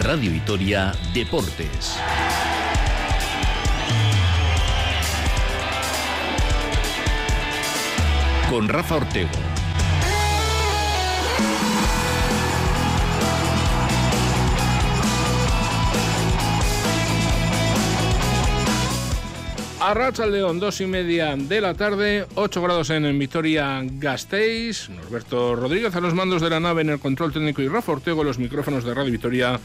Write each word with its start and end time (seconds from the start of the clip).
Radio 0.00 0.32
Vitoria 0.32 0.92
Deportes. 1.12 1.96
Con 8.48 8.68
Rafa 8.68 8.96
Ortego. 8.96 9.28
Arracha 19.80 20.26
León, 20.26 20.60
dos 20.60 20.80
y 20.82 20.86
media 20.86 21.34
de 21.36 21.60
la 21.60 21.72
tarde, 21.72 22.26
8 22.34 22.62
grados 22.62 22.90
en, 22.90 23.18
Vitoria 23.18 23.80
Gasteiz. 23.82 24.90
Norberto 24.90 25.56
Rodríguez 25.56 25.94
a 25.96 26.00
los 26.00 26.12
mandos 26.12 26.42
de 26.42 26.50
la 26.50 26.60
nave 26.60 26.82
en 26.82 26.90
el 26.90 27.00
control 27.00 27.32
técnico 27.32 27.62
y 27.62 27.68
Rafa 27.68 27.92
Ortego 27.92 28.22
los 28.22 28.38
micrófonos 28.38 28.84
de 28.84 28.92
Radio 28.92 29.10
Vitoria 29.10 29.58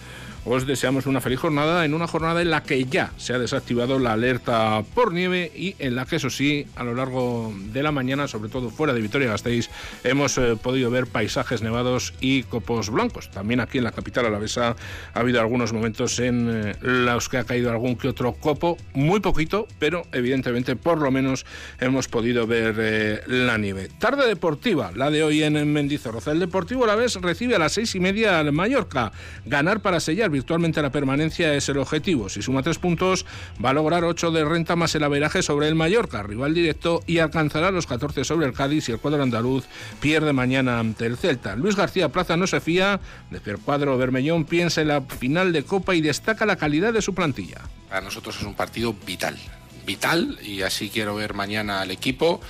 os 0.46 0.68
deseamos 0.68 1.08
una 1.08 1.22
feliz 1.22 1.40
jornada 1.40 1.86
en 1.86 1.94
una 1.94 2.08
jornada 2.08 2.42
en 2.42 2.52
la 2.52 2.64
que 2.64 2.86
ya 2.86 3.12
se 3.18 3.34
ha 3.34 3.40
desactivado 3.40 3.98
la 3.98 4.14
alerta 4.14 4.84
por 4.94 5.12
nieve 5.12 5.52
y 5.56 5.76
en 5.80 5.96
la 5.96 6.06
que 6.06 6.18
eso 6.18 6.30
sí, 6.30 6.68
a 6.76 6.84
lo 6.84 6.94
largo 6.94 7.54
de 7.74 7.82
la 7.82 7.92
mañana, 7.92 8.28
sobre 8.28 8.50
todo 8.50 8.70
fuera 8.70 8.94
de 8.94 9.02
Vitoria-Gasteiz, 9.02 9.70
hemos 10.04 10.38
eh, 10.38 10.56
podido 10.62 10.92
ver 10.92 11.08
paisajes 11.08 11.62
nevados 11.64 12.14
y 12.22 12.44
copos 12.44 12.92
blancos. 12.92 13.32
También 13.32 13.60
aquí 13.60 13.80
en 13.80 13.84
la 13.84 13.92
capital 13.92 14.28
alavesa 14.28 14.76
ha 15.14 15.20
habido 15.20 15.42
algunos 15.42 15.74
momentos 15.74 16.20
en 16.20 16.50
eh, 16.50 16.76
los 16.82 17.28
que 17.28 17.38
ha 17.38 17.44
caído 17.44 17.72
algún 17.72 17.96
que 17.96 18.08
otro 18.08 18.34
copo, 18.34 18.78
muy 18.94 19.22
poquito, 19.22 19.68
pero 19.80 20.04
evidentemente 20.12 20.76
por 20.76 21.00
lo 21.00 21.10
menos 21.10 21.46
hemos 21.80 22.08
podido 22.08 22.46
ver 22.46 22.76
eh, 22.78 23.22
la 23.26 23.58
nieve. 23.58 23.90
Tarde 23.98 24.28
deportiva, 24.28 24.92
la 24.96 25.10
de 25.10 25.24
hoy 25.24 25.42
en 25.42 25.72
Mendizorroza. 25.74 26.32
El 26.32 26.40
Deportivo 26.40 26.84
a 26.84 26.88
la 26.88 26.96
vez 26.96 27.16
recibe 27.16 27.56
a 27.56 27.60
las 27.60 27.74
seis 27.74 27.96
y 27.96 28.00
media 28.00 28.40
al 28.40 28.52
Mallorca. 28.52 29.12
Ganar 29.46 29.82
para 29.82 30.00
sellar 30.00 30.30
virtualmente 30.36 30.82
la 30.82 30.92
permanencia 30.92 31.54
es 31.54 31.70
el 31.70 31.78
objetivo. 31.78 32.28
Si 32.28 32.42
suma 32.42 32.62
tres 32.62 32.78
puntos, 32.78 33.26
va 33.64 33.70
a 33.70 33.74
lograr 33.74 34.04
ocho 34.04 34.32
de 34.32 34.44
renta 34.44 34.76
más 34.76 34.94
el 34.96 35.04
averaje 35.04 35.42
sobre 35.42 35.70
el 35.70 35.76
Mallorca, 35.76 36.24
rival 36.24 36.54
directo, 36.54 37.02
y 37.08 37.20
alcanzará 37.20 37.72
los 37.72 37.88
14 37.88 38.26
sobre 38.26 38.48
el 38.48 38.54
Cádiz 38.54 38.90
y 38.90 38.92
el 38.92 39.00
cuadro 39.00 39.24
andaluz 39.24 39.66
pierde 40.02 40.34
mañana 40.34 40.80
ante 40.80 41.06
el 41.06 41.16
Celta. 41.16 41.56
Luis 41.56 41.78
García 41.78 42.10
Plaza 42.10 42.36
no 42.36 42.48
se 42.48 42.60
fía 42.60 43.00
de 43.32 43.40
que 43.40 43.52
el 43.52 43.60
cuadro 43.60 43.98
Bermellón 43.98 44.44
piensa 44.44 44.82
en 44.82 44.90
la 44.90 45.02
final 45.02 45.54
de 45.54 45.64
Copa 45.64 45.96
y 45.96 46.02
destaca 46.02 46.46
la 46.46 46.58
calidad 46.58 46.92
de 46.92 47.02
su 47.02 47.16
plantilla. 47.16 47.62
Para 47.88 48.02
nosotros 48.02 48.36
es 48.38 48.44
un 48.44 48.56
partido 48.56 48.94
vital, 49.06 49.38
vital, 49.86 50.38
y 50.44 50.64
así 50.64 50.90
quiero 50.90 51.16
ver 51.16 51.34
mañana 51.34 51.80
al 51.80 51.92
equipo. 51.92 52.42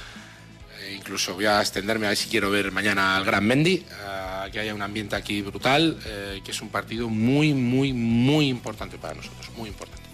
Eh, 0.86 0.95
incluso 0.95 1.33
voy 1.33 1.45
a 1.45 1.59
extenderme 1.59 2.05
a 2.05 2.09
ver 2.09 2.17
si 2.17 2.30
quiero 2.30 2.50
ver 2.50 2.72
mañana 2.72 3.17
al 3.17 3.25
Gran 3.25 3.45
Mendy 3.45 3.83
que 4.52 4.59
haya 4.59 4.73
un 4.73 4.81
ambiente 4.81 5.16
aquí 5.16 5.42
brutal, 5.42 5.97
eh, 6.05 6.42
que 6.44 6.52
es 6.52 6.61
un 6.61 6.69
partido 6.69 7.09
muy, 7.09 7.53
muy, 7.53 7.94
muy 7.94 8.47
importante 8.47 8.97
para 8.97 9.16
nosotros, 9.16 9.50
muy 9.58 9.69
importante. 9.69 10.05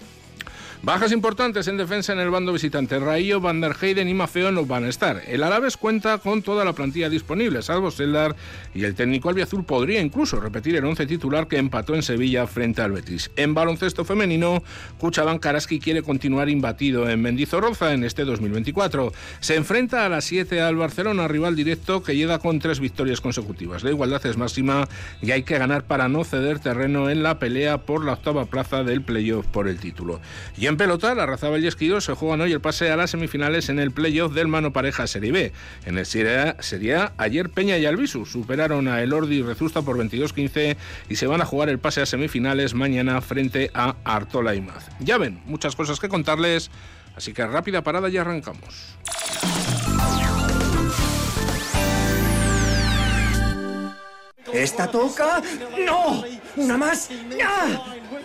Bajas 0.83 1.11
importantes 1.11 1.67
en 1.67 1.77
defensa 1.77 2.11
en 2.11 2.17
el 2.17 2.31
bando 2.31 2.51
visitante. 2.51 2.97
Rayo, 2.97 3.39
Van 3.39 3.61
der 3.61 3.75
Heyden 3.79 4.09
y 4.09 4.15
Mafeo 4.15 4.51
no 4.51 4.65
van 4.65 4.85
a 4.85 4.89
estar. 4.89 5.21
El 5.27 5.43
Alaves 5.43 5.77
cuenta 5.77 6.17
con 6.17 6.41
toda 6.41 6.65
la 6.65 6.73
plantilla 6.73 7.07
disponible, 7.07 7.61
salvo 7.61 7.91
Seldar, 7.91 8.35
y 8.73 8.83
el 8.83 8.95
técnico 8.95 9.29
albiazul 9.29 9.63
podría 9.63 10.01
incluso 10.01 10.39
repetir 10.39 10.75
el 10.75 10.85
once 10.85 11.05
titular 11.05 11.47
que 11.47 11.57
empató 11.57 11.93
en 11.93 12.01
Sevilla 12.01 12.47
frente 12.47 12.81
al 12.81 12.93
Betis. 12.93 13.29
En 13.35 13.53
baloncesto 13.53 14.05
femenino, 14.05 14.63
Cuchaban 14.97 15.37
Karaski 15.37 15.79
quiere 15.79 16.01
continuar 16.01 16.49
imbatido 16.49 17.07
en 17.07 17.21
Mendizorroza 17.21 17.93
en 17.93 18.03
este 18.03 18.25
2024. 18.25 19.13
Se 19.39 19.57
enfrenta 19.57 20.03
a 20.03 20.09
las 20.09 20.25
7 20.25 20.61
al 20.61 20.77
Barcelona, 20.77 21.27
rival 21.27 21.55
directo 21.55 22.01
que 22.01 22.15
llega 22.15 22.39
con 22.39 22.57
tres 22.57 22.79
victorias 22.79 23.21
consecutivas. 23.21 23.83
La 23.83 23.91
igualdad 23.91 24.25
es 24.25 24.35
máxima 24.35 24.89
y 25.21 25.29
hay 25.29 25.43
que 25.43 25.59
ganar 25.59 25.83
para 25.83 26.09
no 26.09 26.23
ceder 26.23 26.57
terreno 26.57 27.11
en 27.11 27.21
la 27.21 27.37
pelea 27.37 27.77
por 27.77 28.03
la 28.03 28.13
octava 28.13 28.45
plaza 28.45 28.83
del 28.83 29.03
playoff 29.03 29.45
por 29.45 29.67
el 29.67 29.77
título. 29.77 30.19
Y 30.57 30.70
en 30.71 30.77
pelota, 30.77 31.13
la 31.13 31.25
Raza 31.25 31.49
y 31.59 31.67
Esquido 31.67 31.99
se 31.99 32.13
juegan 32.13 32.39
hoy 32.39 32.53
el 32.53 32.61
pase 32.61 32.89
a 32.89 32.95
las 32.95 33.11
semifinales 33.11 33.67
en 33.67 33.77
el 33.77 33.91
playoff 33.91 34.33
del 34.33 34.47
Mano 34.47 34.71
Pareja 34.71 35.05
Serie 35.05 35.31
B. 35.33 35.51
En 35.85 35.97
el 35.97 36.05
Serie 36.05 36.55
sería 36.59 37.11
ayer 37.17 37.49
Peña 37.49 37.77
y 37.77 37.85
Albisu 37.85 38.25
superaron 38.25 38.87
a 38.87 39.01
Elordi 39.01 39.39
y 39.39 39.41
Rezusta 39.41 39.81
por 39.81 39.97
22-15 39.97 40.77
y 41.09 41.15
se 41.17 41.27
van 41.27 41.41
a 41.41 41.45
jugar 41.45 41.67
el 41.67 41.77
pase 41.77 42.01
a 42.01 42.05
semifinales 42.05 42.73
mañana 42.73 43.19
frente 43.19 43.69
a 43.73 43.95
Artola 44.05 44.55
y 44.55 44.61
Maz. 44.61 44.87
Ya 44.99 45.17
ven, 45.17 45.41
muchas 45.45 45.75
cosas 45.75 45.99
que 45.99 46.07
contarles, 46.07 46.71
así 47.17 47.33
que 47.33 47.45
rápida 47.45 47.83
parada 47.83 48.07
y 48.07 48.15
arrancamos. 48.15 48.95
¿Esta 54.53 54.87
toca? 54.89 55.41
¡No! 55.85 56.23
¿Una 56.55 56.77
más? 56.77 57.09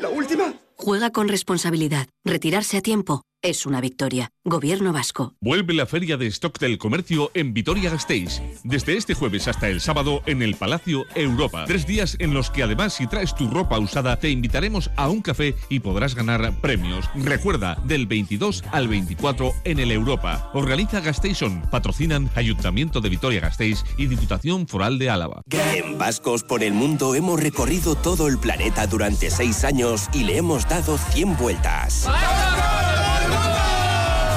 ¿La 0.01 0.09
última? 0.09 0.55
Juega 0.79 1.11
con 1.11 1.29
responsabilidad. 1.29 2.07
Retirarse 2.25 2.77
a 2.77 2.83
tiempo 2.83 3.23
es 3.47 3.65
una 3.65 3.81
victoria. 3.81 4.33
Gobierno 4.45 4.93
vasco. 4.93 5.35
Vuelve 5.41 5.73
la 5.73 5.87
Feria 5.87 6.17
de 6.17 6.27
Stock 6.27 6.59
del 6.59 6.79
Comercio 6.79 7.31
en 7.33 7.55
Vitoria-Gasteiz. 7.55 8.43
Desde 8.65 8.97
este 8.97 9.15
jueves 9.15 9.47
hasta 9.47 9.69
el 9.69 9.81
sábado 9.81 10.21
en 10.27 10.43
el 10.43 10.57
Palacio 10.57 11.05
Europa. 11.15 11.65
Tres 11.65 11.87
días 11.87 12.17
en 12.19 12.35
los 12.35 12.51
que 12.51 12.65
además 12.65 12.95
si 12.95 13.07
traes 13.07 13.37
tu 13.37 13.49
ropa 13.49 13.79
usada 13.79 14.19
te 14.19 14.31
invitaremos 14.31 14.91
a 14.97 15.09
un 15.09 15.23
café 15.23 15.55
y 15.69 15.79
podrás 15.79 16.17
ganar 16.17 16.61
premios. 16.61 17.09
Recuerda, 17.15 17.77
del 17.85 18.09
22 18.09 18.65
al 18.73 18.89
24 18.89 19.53
en 19.63 19.79
el 19.79 19.93
Europa. 19.93 20.51
Organiza 20.53 21.01
Gasteiz-On. 21.01 21.63
Patrocinan 21.71 22.29
Ayuntamiento 22.35 23.01
de 23.01 23.11
Vitoria-Gasteiz 23.11 23.85
y 23.97 24.07
Diputación 24.07 24.67
Foral 24.67 24.99
de 24.99 25.09
Álava. 25.09 25.43
En 25.51 25.99
Vascos 25.99 26.43
por 26.43 26.65
el 26.65 26.75
Mundo 26.75 27.15
hemos 27.15 27.41
recorrido 27.41 27.95
todo 27.95 28.27
el 28.27 28.39
planeta 28.39 28.89
durante 28.89 29.31
seis 29.31 29.63
años 29.63 30.09
y 30.13 30.25
le 30.25 30.37
hemos 30.37 30.69
dado 30.69 30.99
100 30.99 31.37
vueltas. 31.37 32.09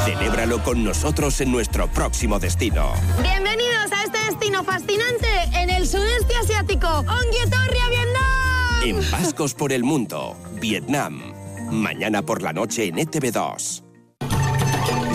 Celébralo 0.10 0.64
con 0.64 0.84
nosotros 0.84 1.40
en 1.40 1.52
nuestro 1.52 1.88
próximo 1.88 2.40
destino. 2.40 2.94
Bienvenidos 3.22 3.92
a 3.92 4.06
este 4.06 4.18
destino 4.18 4.64
fascinante 4.64 5.28
en 5.54 5.70
el 5.70 5.86
sudeste 5.88 6.34
asiático. 6.36 6.88
Onguietorria, 6.88 7.90
Vietnam. 7.92 8.84
En 8.86 9.12
Vascos 9.12 9.54
por 9.54 9.72
el 9.72 9.84
Mundo, 9.84 10.36
Vietnam. 10.60 11.32
Mañana 11.70 12.24
por 12.24 12.42
la 12.42 12.54
noche 12.54 12.86
en 12.86 12.96
ETV2. 12.96 13.84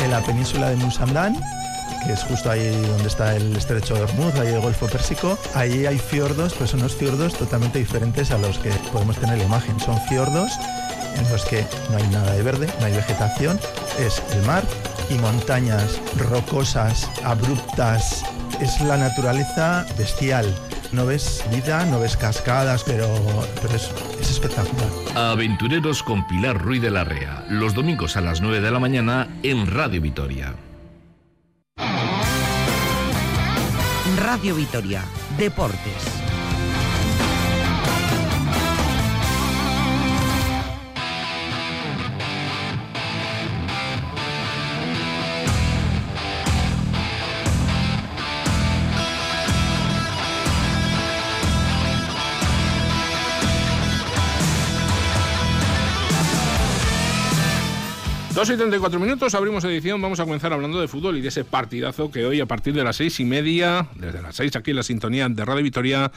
En 0.04 0.10
la 0.12 0.20
península 0.20 0.70
de 0.70 0.76
Musandán 0.76 1.36
que 2.06 2.12
es 2.12 2.22
justo 2.22 2.50
ahí 2.50 2.70
donde 2.86 3.08
está 3.08 3.34
el 3.34 3.56
estrecho 3.56 3.94
de 3.94 4.02
Hormuz, 4.02 4.34
ahí 4.34 4.48
el 4.48 4.60
Golfo 4.60 4.86
Pérsico. 4.86 5.38
Ahí 5.54 5.86
hay 5.86 5.98
fiordos, 5.98 6.52
pues 6.52 6.70
son 6.70 6.80
unos 6.80 6.94
fiordos 6.94 7.32
totalmente 7.32 7.78
diferentes 7.78 8.30
a 8.30 8.36
los 8.36 8.58
que 8.58 8.68
podemos 8.92 9.16
tener 9.16 9.38
la 9.38 9.44
imagen. 9.44 9.80
Son 9.80 9.98
fiordos 10.02 10.52
en 11.16 11.30
los 11.30 11.44
que 11.44 11.66
no 11.90 11.96
hay 11.96 12.06
nada 12.08 12.32
de 12.32 12.42
verde, 12.42 12.68
no 12.80 12.86
hay 12.86 12.94
vegetación, 12.94 13.58
es 13.98 14.22
el 14.32 14.42
mar 14.42 14.62
y 15.10 15.14
montañas 15.14 16.00
rocosas, 16.16 17.10
abruptas. 17.24 18.24
Es 18.60 18.80
la 18.80 18.96
naturaleza 18.96 19.84
bestial. 19.98 20.46
No 20.92 21.06
ves 21.06 21.44
vida, 21.50 21.84
no 21.86 21.98
ves 21.98 22.16
cascadas, 22.16 22.84
pero, 22.84 23.08
pero 23.60 23.74
es, 23.74 23.90
es 24.20 24.30
espectacular. 24.30 24.88
Aventureros 25.16 26.02
con 26.02 26.26
Pilar 26.28 26.60
Ruiz 26.60 26.80
de 26.80 26.90
la 26.90 27.02
Rea, 27.02 27.44
los 27.48 27.74
domingos 27.74 28.16
a 28.16 28.20
las 28.20 28.40
9 28.40 28.60
de 28.60 28.70
la 28.70 28.78
mañana 28.78 29.28
en 29.42 29.66
Radio 29.66 30.00
Vitoria. 30.00 30.54
Radio 34.16 34.54
Vitoria, 34.54 35.02
Deportes. 35.36 36.23
2 58.34 58.50
y 58.50 58.56
34 58.56 58.98
minutos, 58.98 59.32
abrimos 59.36 59.62
edición, 59.62 60.02
vamos 60.02 60.18
a 60.18 60.24
comenzar 60.24 60.52
hablando 60.52 60.80
de 60.80 60.88
fútbol 60.88 61.16
y 61.16 61.20
de 61.20 61.28
ese 61.28 61.44
partidazo 61.44 62.10
que 62.10 62.26
hoy 62.26 62.40
a 62.40 62.46
partir 62.46 62.74
de 62.74 62.82
las 62.82 62.96
seis 62.96 63.20
y 63.20 63.24
media, 63.24 63.86
desde 63.94 64.20
las 64.20 64.34
seis 64.34 64.56
aquí 64.56 64.72
en 64.72 64.78
la 64.78 64.82
sintonía 64.82 65.28
de 65.28 65.44
Radio 65.44 65.62
Vitoria, 65.62 66.10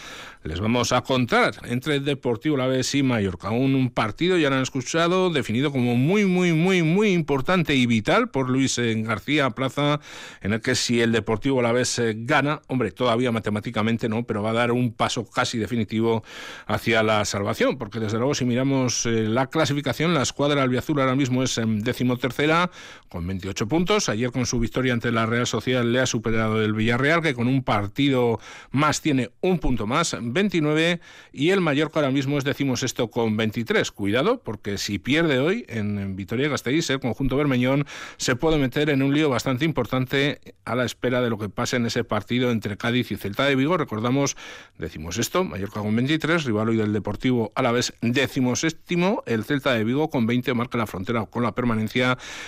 les 0.43 0.59
vamos 0.59 0.93
a 0.93 1.01
contar 1.01 1.53
entre 1.65 1.99
Deportivo 1.99 2.57
La 2.57 2.65
Vez 2.65 2.95
y 2.95 3.03
Mallorca. 3.03 3.51
Un, 3.51 3.91
partido, 3.91 4.35
ya 4.35 4.49
lo 4.49 4.55
han 4.55 4.63
escuchado, 4.63 5.29
definido 5.29 5.71
como 5.71 5.95
muy, 5.95 6.25
muy, 6.25 6.53
muy, 6.53 6.81
muy 6.81 7.09
importante 7.09 7.75
y 7.75 7.85
vital 7.85 8.29
por 8.29 8.49
Luis 8.49 8.79
García 8.79 9.51
Plaza, 9.51 9.99
en 10.41 10.53
el 10.53 10.61
que 10.61 10.73
si 10.73 10.99
el 11.01 11.11
Deportivo 11.11 11.61
La 11.61 11.71
Vez 11.71 11.99
eh, 11.99 12.15
gana, 12.17 12.61
hombre, 12.65 12.91
todavía 12.91 13.31
matemáticamente 13.31 14.09
no, 14.09 14.23
pero 14.23 14.41
va 14.41 14.49
a 14.49 14.53
dar 14.53 14.71
un 14.71 14.91
paso 14.91 15.29
casi 15.29 15.59
definitivo 15.59 16.23
hacia 16.65 17.03
la 17.03 17.25
salvación, 17.25 17.77
porque 17.77 17.99
desde 17.99 18.17
luego 18.17 18.33
si 18.33 18.43
miramos 18.43 19.05
eh, 19.05 19.27
la 19.27 19.51
clasificación, 19.51 20.15
la 20.15 20.23
escuadra 20.23 20.63
albiazul 20.63 20.99
ahora 20.99 21.15
mismo 21.15 21.43
es 21.43 21.61
décimo 21.63 22.06
decimotercera 22.07 22.71
con 23.09 23.25
28 23.27 23.67
puntos. 23.67 24.09
Ayer 24.09 24.31
con 24.31 24.45
su 24.45 24.59
victoria 24.59 24.93
ante 24.93 25.11
la 25.11 25.25
Real 25.25 25.47
Sociedad 25.47 25.83
le 25.83 25.99
ha 25.99 26.05
superado 26.05 26.61
el 26.61 26.73
Villarreal, 26.73 27.21
que 27.21 27.33
con 27.33 27.47
un 27.47 27.63
partido 27.63 28.39
más 28.71 29.01
tiene 29.01 29.31
un 29.41 29.59
punto 29.59 29.87
más, 29.87 30.15
29, 30.19 30.99
y 31.33 31.49
el 31.49 31.61
Mallorca 31.61 31.99
ahora 31.99 32.11
mismo 32.11 32.37
es 32.37 32.43
decimos 32.43 32.83
esto 32.83 33.09
con 33.09 33.37
23. 33.37 33.91
Cuidado, 33.91 34.41
porque 34.43 34.77
si 34.77 34.99
pierde 34.99 35.39
hoy 35.39 35.65
en 35.67 36.15
Vitoria-Gasteiz, 36.15 36.89
el 36.89 36.99
conjunto 36.99 37.37
bermeñón 37.37 37.85
se 38.17 38.35
puede 38.35 38.57
meter 38.57 38.89
en 38.89 39.01
un 39.01 39.13
lío 39.13 39.29
bastante 39.29 39.65
importante 39.65 40.39
a 40.65 40.75
la 40.75 40.85
espera 40.85 41.21
de 41.21 41.29
lo 41.29 41.37
que 41.37 41.49
pase 41.49 41.77
en 41.77 41.85
ese 41.85 42.03
partido 42.03 42.51
entre 42.51 42.77
Cádiz 42.77 43.11
y 43.11 43.15
Celta 43.15 43.45
de 43.45 43.55
Vigo. 43.55 43.77
Recordamos, 43.77 44.35
decimos 44.77 45.17
esto, 45.17 45.43
Mallorca 45.43 45.81
con 45.81 45.95
23, 45.95 46.45
rival 46.45 46.69
hoy 46.69 46.77
del 46.77 46.93
Deportivo 46.93 47.51
a 47.55 47.61
la 47.61 47.71
vez 47.71 47.93
décimo 48.01 48.55
séptimo, 48.55 49.23
el 49.25 49.43
Celta 49.43 49.73
de 49.73 49.83
Vigo 49.83 50.09
con 50.09 50.25
20 50.25 50.53
marca 50.53 50.77
la 50.77 50.87
frontera 50.87 51.25
con 51.25 51.43
la 51.43 51.53
permanencia 51.53 51.96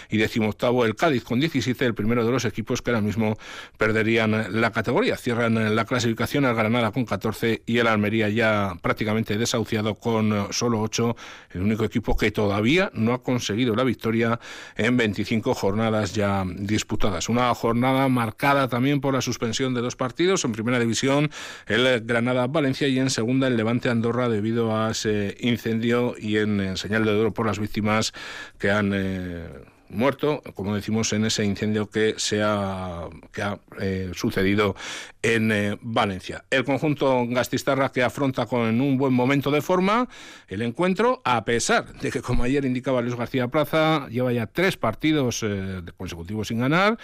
y 0.09 0.17
décimo 0.17 0.49
octavo 0.49 0.85
el 0.85 0.95
Cádiz 0.95 1.23
con 1.23 1.39
17, 1.39 1.85
el 1.85 1.93
primero 1.93 2.25
de 2.25 2.31
los 2.31 2.45
equipos 2.45 2.81
que 2.81 2.91
ahora 2.91 3.01
mismo 3.01 3.37
perderían 3.77 4.61
la 4.61 4.71
categoría. 4.71 5.17
Cierran 5.17 5.75
la 5.75 5.85
clasificación 5.85 6.45
el 6.45 6.55
Granada 6.55 6.91
con 6.91 7.05
14 7.05 7.63
y 7.65 7.77
el 7.77 7.87
Almería 7.87 8.29
ya 8.29 8.75
prácticamente 8.81 9.37
desahuciado 9.37 9.95
con 9.95 10.47
solo 10.51 10.81
8, 10.81 11.15
el 11.51 11.61
único 11.61 11.83
equipo 11.83 12.15
que 12.15 12.31
todavía 12.31 12.91
no 12.93 13.13
ha 13.13 13.23
conseguido 13.23 13.75
la 13.75 13.83
victoria 13.83 14.39
en 14.75 14.97
25 14.97 15.53
jornadas 15.53 16.13
ya 16.13 16.45
disputadas. 16.47 17.29
Una 17.29 17.53
jornada 17.55 18.07
marcada 18.09 18.67
también 18.67 19.01
por 19.01 19.13
la 19.13 19.21
suspensión 19.21 19.73
de 19.73 19.81
dos 19.81 19.95
partidos, 19.95 20.43
en 20.45 20.51
primera 20.51 20.79
división 20.79 21.29
el 21.67 22.01
Granada-Valencia 22.01 22.87
y 22.87 22.99
en 22.99 23.09
segunda 23.09 23.47
el 23.47 23.57
Levante-Andorra 23.57 24.29
debido 24.29 24.75
a 24.75 24.91
ese 24.91 25.35
incendio 25.39 26.15
y 26.17 26.37
en, 26.37 26.77
señal 26.77 27.05
de 27.05 27.11
oro 27.11 27.33
por 27.33 27.45
las 27.45 27.59
víctimas 27.59 28.13
que 28.57 28.71
han... 28.71 28.91
Eh, 28.93 29.38
muerto, 29.89 30.41
como 30.53 30.75
decimos, 30.75 31.11
en 31.13 31.25
ese 31.25 31.43
incendio 31.43 31.89
que, 31.89 32.15
se 32.17 32.41
ha, 32.43 33.09
que 33.31 33.41
ha 33.41 33.59
eh, 33.79 34.11
sucedido 34.13 34.75
en 35.21 35.51
eh, 35.51 35.77
Valencia. 35.81 36.45
El 36.49 36.63
conjunto 36.63 37.25
gastistarra 37.27 37.91
que 37.91 38.03
afronta 38.03 38.45
con 38.45 38.79
un 38.79 38.97
buen 38.97 39.13
momento 39.13 39.51
de 39.51 39.61
forma 39.61 40.07
el 40.47 40.61
encuentro, 40.61 41.21
a 41.25 41.43
pesar 41.43 41.93
de 41.93 42.11
que, 42.11 42.21
como 42.21 42.43
ayer 42.43 42.65
indicaba 42.65 43.01
Luis 43.01 43.15
García 43.15 43.47
Plaza, 43.47 44.07
lleva 44.09 44.31
ya 44.31 44.45
tres 44.47 44.77
partidos 44.77 45.43
eh, 45.43 45.81
consecutivos 45.97 46.47
sin 46.47 46.59
ganar, 46.59 46.97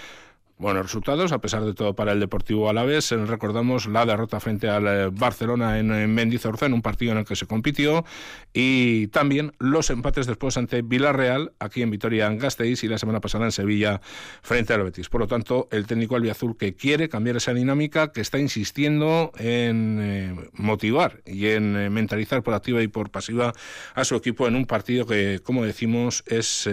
buenos 0.57 0.84
resultados, 0.84 1.34
a 1.34 1.40
pesar 1.40 1.66
de 1.66 1.74
todo 1.74 1.96
para 1.96 2.13
el 2.13 2.19
Deportivo 2.19 2.69
Alavés. 2.69 3.12
Recordamos 3.12 3.88
la 3.88 4.06
derrota 4.06 4.40
frente 4.40 4.69
al 4.69 4.88
eh, 4.88 5.10
Barcelona 5.12 5.80
en 5.80 6.13
Mendizorza, 6.13 6.66
en 6.66 6.74
un 6.74 6.81
partido 6.81 7.12
en 7.12 7.18
el 7.19 7.25
que 7.25 7.36
se 7.36 7.46
compitió, 7.46 8.06
y 8.54 9.07
también 9.07 9.54
los 9.60 9.90
empates 9.90 10.28
después 10.28 10.56
ante 10.57 10.81
Villarreal, 10.81 11.52
aquí 11.60 11.81
en 11.81 11.92
Vitoria-Gasteiz, 11.92 12.84
y 12.84 12.88
la 12.88 12.98
semana 12.98 13.19
pasada 13.19 13.46
en 13.46 13.52
Sevilla 13.52 14.02
frente 14.42 14.74
al 14.74 14.84
Betis. 14.84 15.10
Por 15.10 15.22
lo 15.22 15.28
tanto, 15.28 15.68
el 15.72 15.88
técnico 15.88 16.16
albiazul 16.16 16.56
que 16.57 16.74
quiere 16.75 17.10
cambiar 17.10 17.36
esa 17.36 17.54
dinámica, 17.54 18.12
que 18.13 18.22
está 18.22 18.40
insistiendo 18.40 19.31
en 19.38 20.00
eh, 20.02 20.50
motivar 20.54 21.22
y 21.25 21.48
en 21.48 21.75
eh, 21.75 21.90
mentalizar 21.90 22.44
por 22.44 22.54
activa 22.54 22.81
y 22.81 22.88
por 22.88 23.10
pasiva 23.10 23.54
a 23.94 24.06
su 24.06 24.16
equipo 24.16 24.48
en 24.48 24.56
un 24.56 24.66
partido 24.66 25.06
que, 25.06 25.42
como 25.44 25.66
decimos, 25.66 26.24
es 26.28 26.69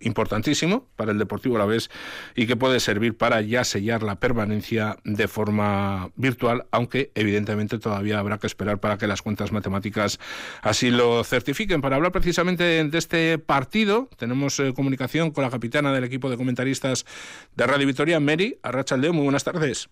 importantísimo 0.00 0.86
para 0.96 1.12
el 1.12 1.18
Deportivo 1.18 1.56
Alavés 1.56 1.90
y 2.34 2.46
que 2.46 2.56
puede 2.56 2.80
servir 2.80 3.15
para 3.16 3.40
ya 3.40 3.64
sellar 3.64 4.02
la 4.02 4.16
permanencia 4.16 4.98
de 5.04 5.28
forma 5.28 6.10
virtual, 6.16 6.66
aunque 6.70 7.10
evidentemente 7.14 7.78
todavía 7.78 8.18
habrá 8.18 8.38
que 8.38 8.46
esperar 8.46 8.78
para 8.78 8.98
que 8.98 9.06
las 9.06 9.22
cuentas 9.22 9.52
matemáticas 9.52 10.18
así 10.62 10.90
lo 10.90 11.24
certifiquen. 11.24 11.80
Para 11.80 11.96
hablar 11.96 12.12
precisamente 12.12 12.64
de 12.84 12.98
este 12.98 13.38
partido, 13.38 14.08
tenemos 14.16 14.58
eh, 14.60 14.72
comunicación 14.74 15.30
con 15.30 15.44
la 15.44 15.50
capitana 15.50 15.92
del 15.92 16.04
equipo 16.04 16.30
de 16.30 16.36
comentaristas 16.36 17.06
de 17.54 17.66
Radio 17.66 17.86
Victoria, 17.86 18.20
Mary 18.20 18.58
Arrachaldeón. 18.62 19.16
Muy 19.16 19.24
buenas 19.24 19.44
tardes. 19.44 19.88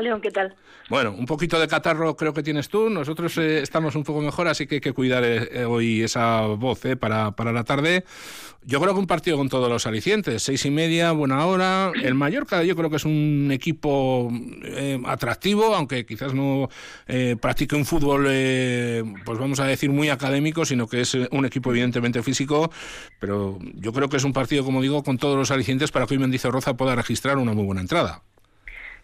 León, 0.00 0.20
¿qué 0.20 0.30
tal? 0.30 0.54
Bueno, 0.88 1.12
un 1.12 1.24
poquito 1.24 1.60
de 1.60 1.68
catarro 1.68 2.16
creo 2.16 2.34
que 2.34 2.42
tienes 2.42 2.68
tú. 2.68 2.90
Nosotros 2.90 3.38
eh, 3.38 3.62
estamos 3.62 3.94
un 3.94 4.02
poco 4.02 4.20
mejor, 4.20 4.48
así 4.48 4.66
que 4.66 4.76
hay 4.76 4.80
que 4.80 4.92
cuidar 4.92 5.22
eh, 5.24 5.64
hoy 5.64 6.02
esa 6.02 6.40
voz 6.46 6.84
eh, 6.84 6.96
para, 6.96 7.30
para 7.30 7.52
la 7.52 7.62
tarde. 7.62 8.04
Yo 8.64 8.80
creo 8.80 8.92
que 8.92 8.98
un 8.98 9.06
partido 9.06 9.36
con 9.36 9.48
todos 9.48 9.68
los 9.68 9.86
alicientes. 9.86 10.42
Seis 10.42 10.66
y 10.66 10.70
media, 10.70 11.12
buena 11.12 11.46
hora. 11.46 11.92
El 12.02 12.14
Mallorca 12.14 12.64
yo 12.64 12.74
creo 12.74 12.90
que 12.90 12.96
es 12.96 13.04
un 13.04 13.50
equipo 13.52 14.30
atractivo, 15.06 15.74
aunque 15.74 16.04
quizás 16.04 16.34
no 16.34 16.68
practique 17.40 17.74
un 17.74 17.86
fútbol, 17.86 18.24
pues 19.24 19.38
vamos 19.38 19.60
a 19.60 19.64
decir, 19.64 19.88
muy 19.88 20.10
académico, 20.10 20.66
sino 20.66 20.86
que 20.88 21.00
es 21.00 21.14
un 21.14 21.46
equipo 21.46 21.70
evidentemente 21.70 22.22
físico. 22.22 22.70
Pero 23.18 23.58
yo 23.76 23.94
creo 23.94 24.10
que 24.10 24.18
es 24.18 24.24
un 24.24 24.34
partido, 24.34 24.62
como 24.62 24.82
digo, 24.82 25.02
con 25.02 25.16
todos 25.16 25.38
los 25.38 25.50
alicientes 25.50 25.90
para 25.90 26.04
que 26.06 26.18
hoy 26.18 26.38
Roza 26.50 26.74
pueda 26.74 26.94
registrar 26.94 27.38
una 27.38 27.54
muy 27.54 27.64
buena 27.64 27.80
entrada. 27.80 28.22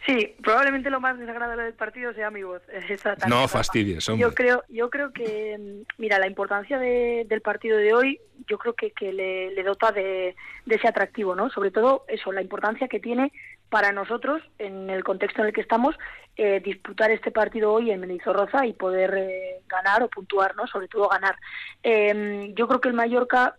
Sí, 0.07 0.37
probablemente 0.41 0.89
lo 0.89 1.01
más 1.01 1.19
desagradable 1.19 1.65
del 1.65 1.75
partido 1.75 2.15
sea 2.15 2.31
mi 2.31 2.45
voz. 2.45 2.63
no 3.29 3.49
fastidies, 3.49 4.09
hombre. 4.09 4.23
Yo 4.23 4.35
creo, 4.35 4.63
yo 4.69 4.89
creo 4.89 5.13
que, 5.13 5.83
mira, 5.99 6.21
la 6.21 6.29
importancia 6.29 6.79
del 6.79 7.41
partido 7.41 7.77
de 7.77 7.93
hoy, 7.93 8.21
yo 8.47 8.57
creo 8.57 8.75
que, 8.75 8.93
que 8.93 9.13
le, 9.13 9.63
dota 9.65 9.91
de, 9.91 10.37
ese 10.67 10.87
atractivo, 10.87 11.35
¿no? 11.35 11.51
Sobre 11.51 11.73
todo 11.73 12.05
eso, 12.07 12.31
la 12.31 12.41
importancia 12.41 12.87
que 12.87 13.01
tiene 13.01 13.33
para 13.69 13.93
nosotros, 13.93 14.43
en 14.59 14.91
el 14.91 15.03
contexto 15.05 15.43
en 15.43 15.49
el 15.49 15.53
que 15.53 15.61
estamos, 15.61 15.97
eh, 16.37 16.61
disputar 16.61 17.11
este 17.11 17.31
partido 17.31 17.73
hoy 17.73 17.91
en 17.91 18.01
Menizorroza 18.01 18.67
y 18.67 18.73
poder 18.75 19.15
eh, 19.17 19.61
ganar 19.69 20.03
o 20.03 20.09
puntuar, 20.09 20.55
¿no? 20.55 20.67
Sobre 20.67 20.89
todo 20.89 21.09
ganar. 21.09 21.35
Em, 21.83 22.55
yo 22.55 22.69
creo 22.69 22.81
que 22.81 22.89
el 22.89 22.95
Mallorca 22.95 23.57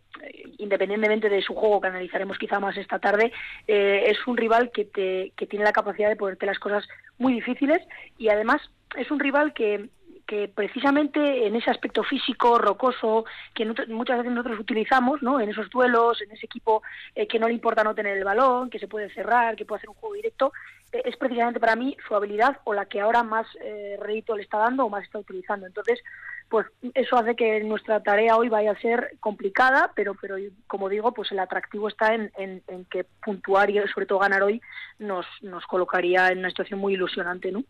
independientemente 0.57 1.29
de 1.29 1.41
su 1.41 1.53
juego, 1.53 1.81
que 1.81 1.87
analizaremos 1.87 2.37
quizá 2.37 2.59
más 2.59 2.77
esta 2.77 2.99
tarde, 2.99 3.31
eh, 3.67 4.05
es 4.07 4.17
un 4.27 4.37
rival 4.37 4.71
que, 4.71 4.85
te, 4.85 5.31
que 5.35 5.47
tiene 5.47 5.65
la 5.65 5.71
capacidad 5.71 6.09
de 6.09 6.15
ponerte 6.15 6.45
las 6.45 6.59
cosas 6.59 6.87
muy 7.17 7.33
difíciles 7.33 7.79
y 8.17 8.29
además 8.29 8.61
es 8.95 9.11
un 9.11 9.19
rival 9.19 9.53
que, 9.53 9.89
que 10.27 10.49
precisamente 10.53 11.47
en 11.47 11.55
ese 11.55 11.71
aspecto 11.71 12.03
físico, 12.03 12.59
rocoso, 12.59 13.25
que 13.53 13.65
muchas 13.87 14.17
veces 14.17 14.33
nosotros 14.33 14.59
utilizamos, 14.59 15.23
¿no? 15.23 15.39
En 15.39 15.49
esos 15.49 15.69
duelos, 15.69 16.21
en 16.21 16.31
ese 16.31 16.45
equipo 16.45 16.83
eh, 17.15 17.27
que 17.27 17.39
no 17.39 17.47
le 17.47 17.53
importa 17.53 17.83
no 17.83 17.95
tener 17.95 18.17
el 18.17 18.25
balón, 18.25 18.69
que 18.69 18.77
se 18.77 18.87
puede 18.87 19.09
cerrar, 19.13 19.55
que 19.55 19.65
puede 19.65 19.77
hacer 19.79 19.89
un 19.89 19.95
juego 19.95 20.15
directo, 20.15 20.51
eh, 20.91 21.01
es 21.05 21.15
precisamente 21.15 21.59
para 21.59 21.75
mí 21.75 21.95
su 22.07 22.13
habilidad 22.13 22.59
o 22.65 22.73
la 22.73 22.85
que 22.85 22.99
ahora 22.99 23.23
más 23.23 23.47
eh, 23.61 23.97
le 24.05 24.41
está 24.41 24.57
dando 24.57 24.85
o 24.85 24.89
más 24.89 25.03
está 25.03 25.19
utilizando. 25.19 25.65
Entonces, 25.65 26.03
pues 26.49 26.67
eso 26.93 27.17
hace 27.17 27.35
que 27.35 27.59
nuestra 27.61 28.01
tarea 28.01 28.37
hoy 28.37 28.49
vaya 28.49 28.71
a 28.71 28.79
ser 28.79 29.17
complicada, 29.19 29.91
pero, 29.95 30.15
pero 30.19 30.35
como 30.67 30.89
digo, 30.89 31.13
pues 31.13 31.31
el 31.31 31.39
atractivo 31.39 31.87
está 31.87 32.13
en, 32.13 32.31
en, 32.37 32.85
que 32.85 33.05
puntuar 33.23 33.69
y 33.69 33.79
sobre 33.93 34.05
todo 34.05 34.19
ganar 34.19 34.43
hoy 34.43 34.61
nos, 34.99 35.25
nos 35.41 35.65
colocaría 35.65 36.29
en 36.29 36.39
una 36.39 36.49
situación 36.49 36.79
muy 36.79 36.93
ilusionante, 36.93 37.51
¿no? 37.51 37.63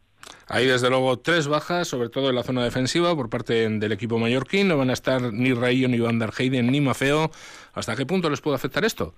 Hay 0.48 0.66
desde 0.66 0.90
luego 0.90 1.20
tres 1.20 1.48
bajas, 1.48 1.88
sobre 1.88 2.10
todo 2.10 2.30
en 2.30 2.36
la 2.36 2.44
zona 2.44 2.64
defensiva, 2.64 3.16
por 3.16 3.30
parte 3.30 3.68
del 3.68 3.92
equipo 3.92 4.18
mallorquín. 4.18 4.68
No 4.68 4.78
van 4.78 4.90
a 4.90 4.94
estar 4.94 5.22
ni 5.34 5.54
Rayo, 5.54 5.88
ni 5.88 6.00
Van 6.00 6.20
der 6.20 6.32
Heyden, 6.38 6.68
ni 6.68 6.82
Mafeo. 6.82 7.32
¿Hasta 7.74 7.96
qué 7.96 8.06
punto 8.06 8.30
les 8.30 8.42
puede 8.42 8.56
afectar 8.56 8.86
esto? 8.86 9.14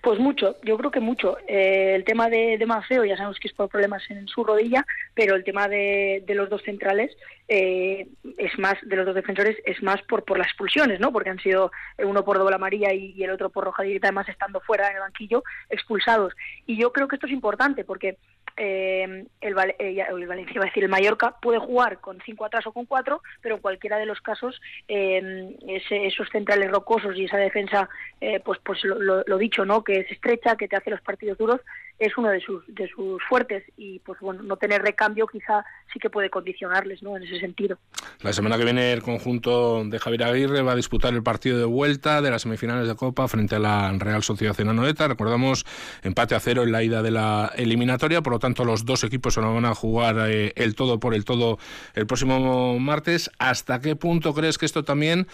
Pues 0.00 0.18
mucho, 0.18 0.56
yo 0.62 0.76
creo 0.76 0.90
que 0.90 1.00
mucho. 1.00 1.38
Eh, 1.46 1.94
el 1.94 2.04
tema 2.04 2.28
de, 2.28 2.58
de 2.58 2.66
Mafeo 2.66 3.04
ya 3.04 3.16
sabemos 3.16 3.38
que 3.38 3.48
es 3.48 3.54
por 3.54 3.68
problemas 3.68 4.02
en 4.10 4.26
su 4.28 4.44
rodilla, 4.44 4.84
pero 5.14 5.34
el 5.34 5.44
tema 5.44 5.68
de, 5.68 6.24
los 6.28 6.48
dos 6.48 6.62
centrales 6.62 7.16
eh, 7.48 8.06
es 8.38 8.58
más, 8.58 8.74
de 8.82 8.96
los 8.96 9.06
dos 9.06 9.14
defensores, 9.14 9.56
es 9.64 9.82
más 9.82 10.02
por, 10.02 10.24
por 10.24 10.38
las 10.38 10.48
expulsiones, 10.48 11.00
¿no? 11.00 11.12
Porque 11.12 11.30
han 11.30 11.38
sido 11.38 11.70
uno 11.98 12.24
por 12.24 12.38
doble 12.38 12.54
amarilla 12.54 12.92
y, 12.92 13.12
y 13.16 13.24
el 13.24 13.30
otro 13.30 13.50
por 13.50 13.64
roja 13.64 13.82
directa, 13.82 14.08
además 14.08 14.28
estando 14.28 14.60
fuera 14.60 14.88
en 14.88 14.96
el 14.96 15.00
banquillo, 15.00 15.42
expulsados. 15.70 16.34
Y 16.66 16.76
yo 16.80 16.92
creo 16.92 17.08
que 17.08 17.16
esto 17.16 17.26
es 17.26 17.32
importante 17.32 17.84
porque 17.84 18.18
eh, 18.56 19.24
el, 19.40 19.56
eh, 19.78 20.26
Valencia, 20.26 20.60
va 20.60 20.64
a 20.64 20.68
decir 20.68 20.84
el 20.84 20.88
Mallorca, 20.88 21.36
puede 21.40 21.58
jugar 21.58 22.00
con 22.00 22.20
cinco 22.24 22.44
atrás 22.44 22.66
o 22.66 22.72
con 22.72 22.86
cuatro, 22.86 23.22
pero 23.40 23.56
en 23.56 23.60
cualquiera 23.60 23.98
de 23.98 24.06
los 24.06 24.20
casos 24.20 24.60
eh, 24.88 25.56
esos 25.66 26.28
centrales 26.30 26.70
rocosos 26.70 27.16
y 27.16 27.24
esa 27.24 27.38
defensa, 27.38 27.88
eh, 28.20 28.40
pues, 28.40 28.58
pues 28.64 28.84
lo, 28.84 29.22
lo, 29.26 29.38
dicho, 29.38 29.64
¿no? 29.64 29.82
Que 29.82 30.00
es 30.00 30.10
estrecha, 30.10 30.56
que 30.56 30.68
te 30.68 30.76
hace 30.76 30.90
los 30.90 31.00
partidos 31.00 31.38
duros, 31.38 31.60
es 31.98 32.16
uno 32.16 32.30
de 32.30 32.40
sus, 32.40 32.62
de 32.66 32.88
sus 32.88 33.22
fuertes 33.28 33.64
y 33.76 34.00
pues 34.00 34.18
bueno, 34.20 34.42
no 34.42 34.56
tener 34.56 34.82
recambio 34.82 35.26
quizá 35.26 35.64
sí 35.92 35.98
que 35.98 36.10
puede 36.10 36.30
condicionarles, 36.30 37.02
¿no? 37.02 37.16
En 37.16 37.22
ese 37.22 37.38
sentido. 37.38 37.78
La 38.22 38.32
semana 38.32 38.58
que 38.58 38.64
viene 38.64 38.92
el 38.92 39.02
conjunto 39.02 39.84
de 39.84 39.98
Javier 39.98 40.24
Aguirre 40.24 40.62
va 40.62 40.72
a 40.72 40.76
disputar 40.76 41.12
el 41.14 41.22
partido 41.22 41.58
de 41.58 41.64
vuelta 41.64 42.22
de 42.22 42.30
las 42.30 42.42
semifinales 42.42 42.88
de 42.88 42.94
Copa 42.96 43.28
frente 43.28 43.56
a 43.56 43.58
la 43.58 43.92
Real 43.98 44.22
Sociedad 44.22 44.54
Cenanoeta. 44.54 45.08
Recordamos 45.08 45.64
empate 46.02 46.34
a 46.34 46.40
cero 46.40 46.62
en 46.62 46.72
la 46.72 46.82
ida 46.82 47.02
de 47.02 47.10
la 47.10 47.52
eliminatoria, 47.56 48.22
por 48.22 48.34
lo 48.34 48.38
tanto 48.38 48.64
los 48.64 48.84
dos 48.84 49.04
equipos 49.04 49.34
se 49.34 49.40
van 49.40 49.64
a 49.64 49.74
jugar 49.74 50.16
eh, 50.28 50.52
el 50.56 50.74
todo 50.74 50.98
por 50.98 51.14
el 51.14 51.24
todo 51.24 51.58
el 51.94 52.06
próximo 52.06 52.78
martes. 52.78 53.30
¿Hasta 53.38 53.80
qué 53.80 53.96
punto 53.96 54.34
crees 54.34 54.58
que 54.58 54.66
esto 54.66 54.82
también 54.84 55.26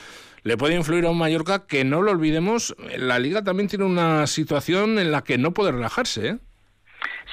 le 0.43 0.57
puede 0.57 0.75
influir 0.75 1.05
a 1.05 1.11
un 1.11 1.19
Mallorca 1.19 1.67
que 1.67 1.85
no 1.85 2.03
lo 2.03 2.11
olvidemos, 2.11 2.75
la 2.97 3.19
liga 3.19 3.43
también 3.43 3.69
tiene 3.69 3.85
una 3.85 4.27
situación 4.27 4.99
en 4.99 5.11
la 5.11 5.23
que 5.23 5.39
no 5.39 5.53
puede 5.53 5.73
relajarse, 5.73 6.29
¿eh? 6.29 6.39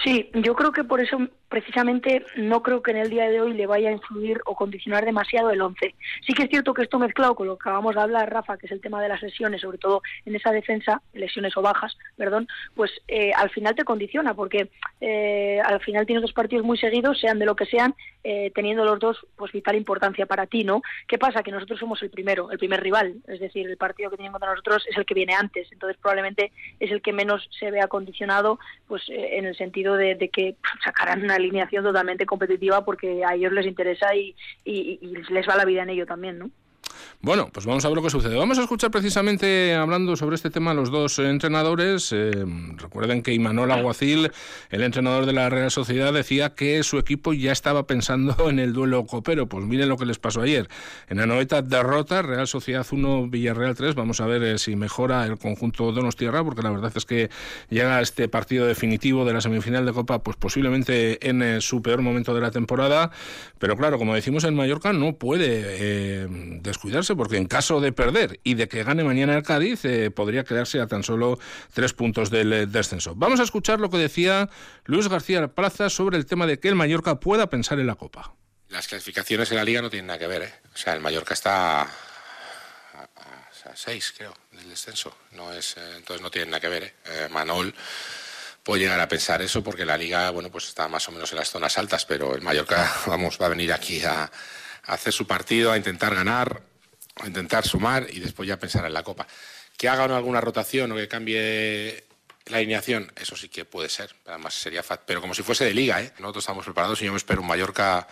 Sí, 0.03 0.29
yo 0.33 0.55
creo 0.55 0.71
que 0.71 0.83
por 0.83 0.99
eso 0.99 1.17
precisamente 1.55 2.25
no 2.35 2.61
creo 2.61 2.81
que 2.81 2.91
en 2.91 2.97
el 2.97 3.09
día 3.09 3.29
de 3.29 3.39
hoy 3.39 3.53
le 3.53 3.65
vaya 3.65 3.87
a 3.87 3.93
influir 3.93 4.41
o 4.45 4.55
condicionar 4.55 5.05
demasiado 5.05 5.51
el 5.51 5.61
11. 5.61 5.95
Sí 6.27 6.33
que 6.33 6.43
es 6.43 6.49
cierto 6.49 6.73
que 6.73 6.81
esto 6.81 6.99
mezclado 6.99 7.33
con 7.33 7.47
lo 7.47 7.55
que 7.55 7.61
acabamos 7.61 7.95
de 7.95 8.01
hablar, 8.01 8.29
Rafa, 8.29 8.57
que 8.57 8.65
es 8.65 8.73
el 8.73 8.81
tema 8.81 9.01
de 9.01 9.07
las 9.07 9.21
lesiones, 9.21 9.61
sobre 9.61 9.77
todo 9.77 10.01
en 10.25 10.35
esa 10.35 10.51
defensa, 10.51 11.01
lesiones 11.13 11.55
o 11.55 11.61
bajas, 11.61 11.97
perdón, 12.17 12.49
pues 12.75 12.91
eh, 13.07 13.31
al 13.33 13.51
final 13.51 13.73
te 13.73 13.85
condiciona, 13.85 14.33
porque 14.33 14.69
eh, 14.99 15.61
al 15.63 15.79
final 15.79 16.05
tienes 16.05 16.23
dos 16.23 16.33
partidos 16.33 16.65
muy 16.65 16.77
seguidos, 16.77 17.21
sean 17.21 17.39
de 17.39 17.45
lo 17.45 17.55
que 17.55 17.67
sean, 17.67 17.95
eh, 18.25 18.51
teniendo 18.53 18.83
los 18.83 18.99
dos 18.99 19.25
pues 19.37 19.53
vital 19.53 19.77
importancia 19.77 20.25
para 20.25 20.47
ti, 20.47 20.65
¿no? 20.65 20.81
¿Qué 21.07 21.17
pasa? 21.17 21.41
Que 21.41 21.51
nosotros 21.51 21.79
somos 21.79 22.03
el 22.03 22.09
primero, 22.09 22.51
el 22.51 22.57
primer 22.57 22.83
rival, 22.83 23.15
es 23.29 23.39
decir, 23.39 23.69
el 23.69 23.77
partido 23.77 24.09
que 24.09 24.17
tienen 24.17 24.33
contra 24.33 24.49
nosotros 24.49 24.85
es 24.89 24.97
el 24.97 25.05
que 25.05 25.13
viene 25.13 25.35
antes, 25.35 25.71
entonces 25.71 25.97
probablemente 26.01 26.51
es 26.81 26.91
el 26.91 27.01
que 27.01 27.13
menos 27.13 27.47
se 27.57 27.71
vea 27.71 27.87
condicionado, 27.87 28.59
pues 28.89 29.03
en 29.07 29.45
el 29.45 29.55
sentido 29.55 29.95
de, 29.95 30.17
que 30.33 30.55
sacarán 30.83 31.23
una 31.23 31.37
alineación 31.45 31.83
totalmente 31.83 32.25
competitiva 32.25 32.83
porque 32.83 33.23
a 33.23 33.35
ellos 33.35 33.53
les 33.53 33.65
interesa 33.65 34.15
y, 34.15 34.35
y 34.63 34.99
les 35.29 35.47
va 35.47 35.55
la 35.55 35.65
vida 35.65 35.83
en 35.83 35.89
ello 35.89 36.05
también, 36.05 36.39
¿no? 36.39 36.49
Bueno, 37.21 37.49
pues 37.51 37.65
vamos 37.65 37.83
a 37.83 37.87
ver 37.87 37.95
lo 37.95 38.03
que 38.03 38.09
sucede. 38.09 38.35
Vamos 38.35 38.59
a 38.59 38.61
escuchar 38.61 38.91
precisamente 38.91 39.73
hablando 39.73 40.15
sobre 40.15 40.35
este 40.35 40.51
tema 40.51 40.73
los 40.75 40.91
dos 40.91 41.17
entrenadores. 41.17 42.11
Eh, 42.11 42.45
recuerden 42.77 43.23
que 43.23 43.33
Imanol 43.33 43.71
Aguacil, 43.71 44.31
el 44.69 44.83
entrenador 44.83 45.25
de 45.25 45.33
la 45.33 45.49
Real 45.49 45.71
Sociedad, 45.71 46.13
decía 46.13 46.53
que 46.53 46.83
su 46.83 46.99
equipo 46.99 47.33
ya 47.33 47.51
estaba 47.51 47.87
pensando 47.87 48.35
en 48.49 48.59
el 48.59 48.73
duelo 48.73 49.05
copero. 49.05 49.47
Pues 49.47 49.65
miren 49.65 49.89
lo 49.89 49.97
que 49.97 50.05
les 50.05 50.19
pasó 50.19 50.41
ayer. 50.41 50.67
En 51.07 51.17
la 51.17 51.25
noveta 51.25 51.61
derrota, 51.63 52.21
Real 52.21 52.47
Sociedad 52.47 52.85
1, 52.89 53.29
Villarreal 53.29 53.75
3. 53.75 53.95
Vamos 53.95 54.21
a 54.21 54.27
ver 54.27 54.43
eh, 54.43 54.57
si 54.59 54.75
mejora 54.75 55.25
el 55.25 55.39
conjunto 55.39 55.91
Donostierra, 55.91 56.43
porque 56.43 56.61
la 56.61 56.69
verdad 56.69 56.91
es 56.95 57.05
que 57.05 57.29
llega 57.69 58.01
este 58.01 58.27
partido 58.27 58.67
definitivo 58.67 59.25
de 59.25 59.33
la 59.33 59.41
semifinal 59.41 59.85
de 59.85 59.93
Copa, 59.93 60.21
pues 60.21 60.37
posiblemente 60.37 61.27
en 61.27 61.41
eh, 61.41 61.61
su 61.61 61.81
peor 61.81 62.01
momento 62.01 62.35
de 62.35 62.41
la 62.41 62.51
temporada. 62.51 63.09
Pero 63.57 63.75
claro, 63.77 63.97
como 63.97 64.13
decimos 64.13 64.43
en 64.43 64.53
Mallorca, 64.53 64.93
no 64.93 65.13
puede 65.13 66.25
porque 67.13 67.37
en 67.37 67.45
caso 67.45 67.81
de 67.81 67.91
perder 67.91 68.39
y 68.43 68.53
de 68.55 68.67
que 68.67 68.83
gane 68.83 69.03
mañana 69.03 69.35
el 69.35 69.43
Cádiz, 69.43 69.83
eh, 69.83 70.09
podría 70.11 70.43
quedarse 70.43 70.79
a 70.79 70.87
tan 70.87 71.03
solo 71.03 71.37
tres 71.73 71.93
puntos 71.93 72.29
del 72.29 72.53
eh, 72.53 72.65
descenso. 72.65 73.13
Vamos 73.15 73.39
a 73.39 73.43
escuchar 73.43 73.79
lo 73.79 73.89
que 73.89 73.97
decía 73.97 74.49
Luis 74.85 75.07
García 75.09 75.47
Plaza 75.49 75.89
sobre 75.89 76.17
el 76.17 76.25
tema 76.25 76.47
de 76.47 76.59
que 76.59 76.69
el 76.69 76.75
Mallorca 76.75 77.19
pueda 77.19 77.49
pensar 77.49 77.79
en 77.79 77.87
la 77.87 77.95
Copa. 77.95 78.33
Las 78.69 78.87
clasificaciones 78.87 79.51
en 79.51 79.57
la 79.57 79.63
liga 79.63 79.81
no 79.81 79.89
tienen 79.89 80.07
nada 80.07 80.17
que 80.17 80.27
ver, 80.27 80.41
¿eh? 80.41 80.53
O 80.73 80.77
sea, 80.77 80.93
el 80.93 81.01
Mallorca 81.01 81.33
está 81.33 81.81
a, 81.81 81.87
seis, 83.75 84.13
creo, 84.17 84.33
del 84.51 84.69
descenso. 84.69 85.15
No 85.33 85.53
es, 85.53 85.75
entonces 85.97 86.21
no 86.21 86.31
tiene 86.31 86.47
nada 86.47 86.59
que 86.61 86.69
ver, 86.69 86.83
¿eh? 86.83 87.27
Manol 87.29 87.75
puede 88.63 88.81
llegar 88.81 88.99
a 88.99 89.07
pensar 89.07 89.43
eso 89.43 89.63
porque 89.63 89.85
la 89.85 89.97
liga, 89.97 90.31
bueno, 90.31 90.49
pues 90.49 90.67
está 90.67 90.87
más 90.87 91.07
o 91.07 91.11
menos 91.11 91.31
en 91.31 91.37
las 91.37 91.51
zonas 91.51 91.77
altas, 91.77 92.05
pero 92.05 92.33
el 92.33 92.41
Mallorca, 92.41 92.91
vamos, 93.05 93.37
va 93.39 93.45
a 93.45 93.49
venir 93.49 93.71
aquí 93.71 94.03
a 94.03 94.31
hacer 94.87 95.13
su 95.13 95.27
partido, 95.27 95.71
a 95.71 95.77
intentar 95.77 96.15
ganar, 96.15 96.61
intentar 97.23 97.65
sumar 97.65 98.07
y 98.09 98.19
después 98.19 98.47
ya 98.47 98.59
pensar 98.59 98.85
en 98.85 98.93
la 98.93 99.03
Copa. 99.03 99.27
Que 99.77 99.87
haga 99.87 100.03
alguna 100.03 100.41
rotación 100.41 100.91
o 100.91 100.95
que 100.95 101.07
cambie 101.07 102.05
la 102.45 102.57
alineación, 102.57 103.11
eso 103.15 103.35
sí 103.35 103.49
que 103.49 103.65
puede 103.65 103.89
ser, 103.89 104.15
además 104.25 104.53
sería 104.53 104.83
fat, 104.83 105.01
pero 105.05 105.19
como 105.19 105.33
si 105.33 105.41
fuese 105.41 105.65
de 105.65 105.73
liga, 105.73 106.01
¿eh? 106.01 106.13
Nosotros 106.19 106.43
estamos 106.43 106.65
preparados 106.65 107.01
y 107.01 107.05
yo 107.05 107.11
me 107.11 107.17
espero 107.17 107.41
un 107.41 107.47
Mallorca 107.47 108.07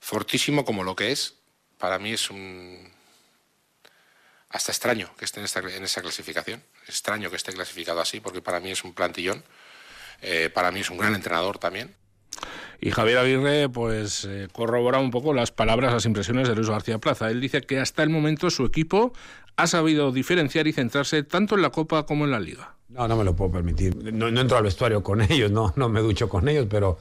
fortísimo 0.00 0.64
como 0.64 0.82
lo 0.82 0.96
que 0.96 1.12
es. 1.12 1.34
Para 1.78 1.98
mí 1.98 2.12
es 2.12 2.30
un 2.30 2.90
hasta 4.50 4.72
extraño 4.72 5.14
que 5.16 5.24
esté 5.24 5.38
en, 5.38 5.44
esta, 5.44 5.60
en 5.60 5.84
esa 5.84 6.02
clasificación. 6.02 6.62
extraño 6.88 7.30
que 7.30 7.36
esté 7.36 7.52
clasificado 7.52 8.00
así, 8.00 8.20
porque 8.20 8.42
para 8.42 8.58
mí 8.58 8.72
es 8.72 8.82
un 8.82 8.92
plantillón. 8.92 9.44
Eh, 10.22 10.50
para 10.52 10.72
mí 10.72 10.80
es 10.80 10.90
un 10.90 10.98
gran 10.98 11.14
entrenador 11.14 11.58
también. 11.58 11.94
Y 12.80 12.90
Javier 12.90 13.18
Aguirre 13.18 13.68
pues 13.68 14.24
eh, 14.24 14.48
corrobora 14.52 14.98
un 14.98 15.10
poco 15.10 15.34
las 15.34 15.50
palabras, 15.50 15.92
las 15.92 16.06
impresiones 16.06 16.48
de 16.48 16.54
Luis 16.54 16.70
García 16.70 16.98
Plaza. 16.98 17.30
Él 17.30 17.40
dice 17.40 17.60
que 17.60 17.78
hasta 17.78 18.02
el 18.02 18.10
momento 18.10 18.48
su 18.50 18.64
equipo 18.64 19.12
ha 19.56 19.66
sabido 19.66 20.12
diferenciar 20.12 20.66
y 20.66 20.72
centrarse 20.72 21.22
tanto 21.22 21.54
en 21.54 21.62
la 21.62 21.70
Copa 21.70 22.06
como 22.06 22.24
en 22.24 22.30
la 22.30 22.40
Liga. 22.40 22.74
No, 22.88 23.06
no 23.06 23.16
me 23.16 23.24
lo 23.24 23.36
puedo 23.36 23.52
permitir. 23.52 24.12
No, 24.12 24.28
entro 24.28 24.56
al 24.56 24.64
vestuario 24.64 25.02
con 25.02 25.20
ellos, 25.30 25.50
no, 25.50 25.72
no 25.76 25.88
me 25.88 26.00
ducho 26.00 26.28
con 26.28 26.48
ellos, 26.48 26.66
pero 26.70 26.98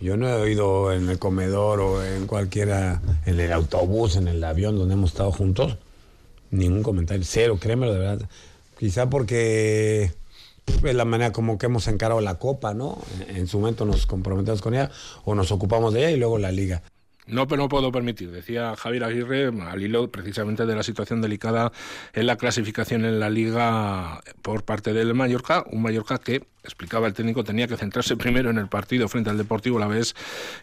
yo 0.00 0.16
no 0.16 0.28
he 0.28 0.34
oído 0.34 0.92
en 0.92 1.08
el 1.08 1.18
comedor 1.18 1.80
o 1.80 2.04
en 2.04 2.26
cualquiera, 2.26 3.02
en 3.26 3.40
el 3.40 3.52
autobús, 3.52 4.16
en 4.16 4.28
el 4.28 4.42
avión 4.44 4.78
donde 4.78 4.94
hemos 4.94 5.10
estado 5.10 5.32
juntos, 5.32 5.76
ningún 6.50 6.82
comentario. 6.82 7.24
Cero, 7.26 7.58
créemelo 7.60 7.92
de 7.92 7.98
verdad. 7.98 8.28
Quizá 8.78 9.10
porque 9.10 10.12
es 10.68 10.94
la 10.94 11.04
manera 11.04 11.32
como 11.32 11.58
que 11.58 11.66
hemos 11.66 11.88
encarado 11.88 12.20
la 12.20 12.38
Copa, 12.38 12.74
¿no? 12.74 12.98
En 13.28 13.46
su 13.46 13.58
momento 13.58 13.84
nos 13.84 14.06
comprometemos 14.06 14.62
con 14.62 14.74
ella 14.74 14.90
o 15.24 15.34
nos 15.34 15.52
ocupamos 15.52 15.92
de 15.94 16.00
ella 16.00 16.10
y 16.10 16.16
luego 16.18 16.38
la 16.38 16.52
Liga. 16.52 16.82
No, 17.28 17.46
pero 17.46 17.62
no 17.62 17.68
puedo 17.68 17.92
permitir, 17.92 18.30
decía 18.30 18.74
Javier 18.74 19.04
Aguirre, 19.04 19.48
al 19.48 19.82
hilo 19.82 20.10
precisamente 20.10 20.64
de 20.64 20.74
la 20.74 20.82
situación 20.82 21.20
delicada 21.20 21.72
en 22.14 22.26
la 22.26 22.36
clasificación 22.36 23.04
en 23.04 23.20
la 23.20 23.28
Liga 23.28 24.22
por 24.40 24.64
parte 24.64 24.94
del 24.94 25.12
Mallorca, 25.12 25.64
un 25.70 25.82
Mallorca 25.82 26.16
que 26.16 26.46
explicaba 26.68 27.06
el 27.06 27.14
técnico, 27.14 27.44
tenía 27.44 27.66
que 27.66 27.76
centrarse 27.76 28.16
primero 28.16 28.50
en 28.50 28.58
el 28.58 28.68
partido 28.68 29.08
frente 29.08 29.30
al 29.30 29.38
Deportivo 29.38 29.78
La 29.78 29.86
Vez 29.86 30.14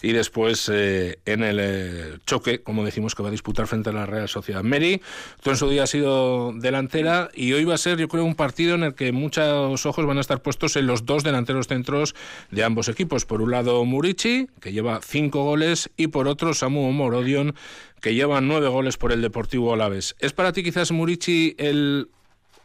y 0.02 0.12
después 0.12 0.70
eh, 0.72 1.20
en 1.26 1.44
el 1.44 1.58
eh, 1.60 2.18
choque, 2.26 2.62
como 2.62 2.86
decimos, 2.86 3.16
que 3.16 3.24
va 3.24 3.30
a 3.30 3.32
disputar 3.32 3.68
frente 3.68 3.90
a 3.90 3.94
la 3.94 4.06
Real 4.06 4.30
Sociedad. 4.30 4.64
Mary, 4.64 5.02
tú 5.42 5.50
en 5.50 5.58
su 5.58 5.70
día 5.70 5.84
has 5.84 5.90
sido 5.90 6.54
delantera 6.54 7.30
y 7.34 7.54
hoy 7.54 7.66
va 7.66 7.76
a 7.76 7.78
ser, 7.78 7.98
yo 7.98 8.08
creo, 8.08 8.24
un 8.24 8.36
partido 8.36 8.76
en 8.76 8.84
el 8.84 8.96
que 8.96 9.12
muchos 9.12 9.86
ojos 9.86 10.06
van 10.06 10.18
a 10.18 10.22
estar 10.22 10.42
puestos 10.42 10.76
en 10.76 10.88
los 10.88 11.06
dos 11.06 11.24
delanteros 11.24 11.68
centros 11.68 12.16
de 12.52 12.64
ambos 12.64 12.88
equipos. 12.88 13.26
Por 13.26 13.42
un 13.42 13.52
lado, 13.52 13.84
Murici, 13.86 14.48
que 14.62 14.72
lleva 14.72 15.00
cinco 15.04 15.44
goles, 15.44 15.90
y 15.98 16.08
por 16.08 16.28
otro, 16.28 16.54
Samu 16.54 16.92
Morodion, 16.92 17.56
que 18.02 18.14
lleva 18.14 18.42
nueve 18.42 18.68
goles 18.68 18.98
por 18.98 19.12
el 19.12 19.22
Deportivo 19.22 19.74
Alavés. 19.74 20.16
¿Es 20.20 20.34
para 20.34 20.54
ti 20.54 20.64
quizás 20.64 20.92
Murici 20.92 21.56
el 21.58 22.10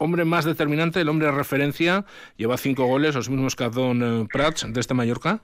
hombre 0.01 0.25
más 0.25 0.45
determinante, 0.45 1.01
el 1.01 1.09
hombre 1.09 1.27
de 1.27 1.33
referencia, 1.33 2.05
lleva 2.37 2.57
cinco 2.57 2.87
goles, 2.87 3.15
los 3.15 3.29
mismos 3.29 3.55
que 3.55 3.69
Don 3.69 4.03
eh, 4.03 4.27
Prats 4.33 4.67
de 4.73 4.81
este 4.81 4.95
Mallorca. 4.95 5.43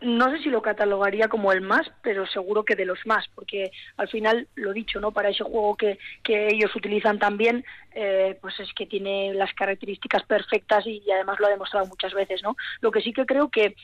No 0.00 0.30
sé 0.30 0.38
si 0.42 0.50
lo 0.50 0.62
catalogaría 0.62 1.28
como 1.28 1.50
el 1.50 1.60
más, 1.62 1.90
pero 2.02 2.26
seguro 2.26 2.64
que 2.64 2.76
de 2.76 2.84
los 2.84 2.98
más, 3.06 3.26
porque 3.34 3.70
al 3.96 4.08
final, 4.08 4.46
lo 4.54 4.72
dicho, 4.72 5.00
¿no? 5.00 5.12
Para 5.12 5.30
ese 5.30 5.42
juego 5.42 5.76
que, 5.76 5.98
que 6.22 6.48
ellos 6.48 6.74
utilizan 6.76 7.18
también, 7.18 7.64
eh, 7.94 8.38
pues 8.40 8.60
es 8.60 8.72
que 8.74 8.86
tiene 8.86 9.34
las 9.34 9.52
características 9.54 10.22
perfectas 10.24 10.86
y, 10.86 11.02
además 11.10 11.40
lo 11.40 11.46
ha 11.46 11.50
demostrado 11.50 11.86
muchas 11.86 12.12
veces, 12.12 12.42
¿no? 12.42 12.56
Lo 12.82 12.90
que 12.90 13.00
sí 13.00 13.12
que 13.12 13.26
creo 13.26 13.48
que 13.48 13.74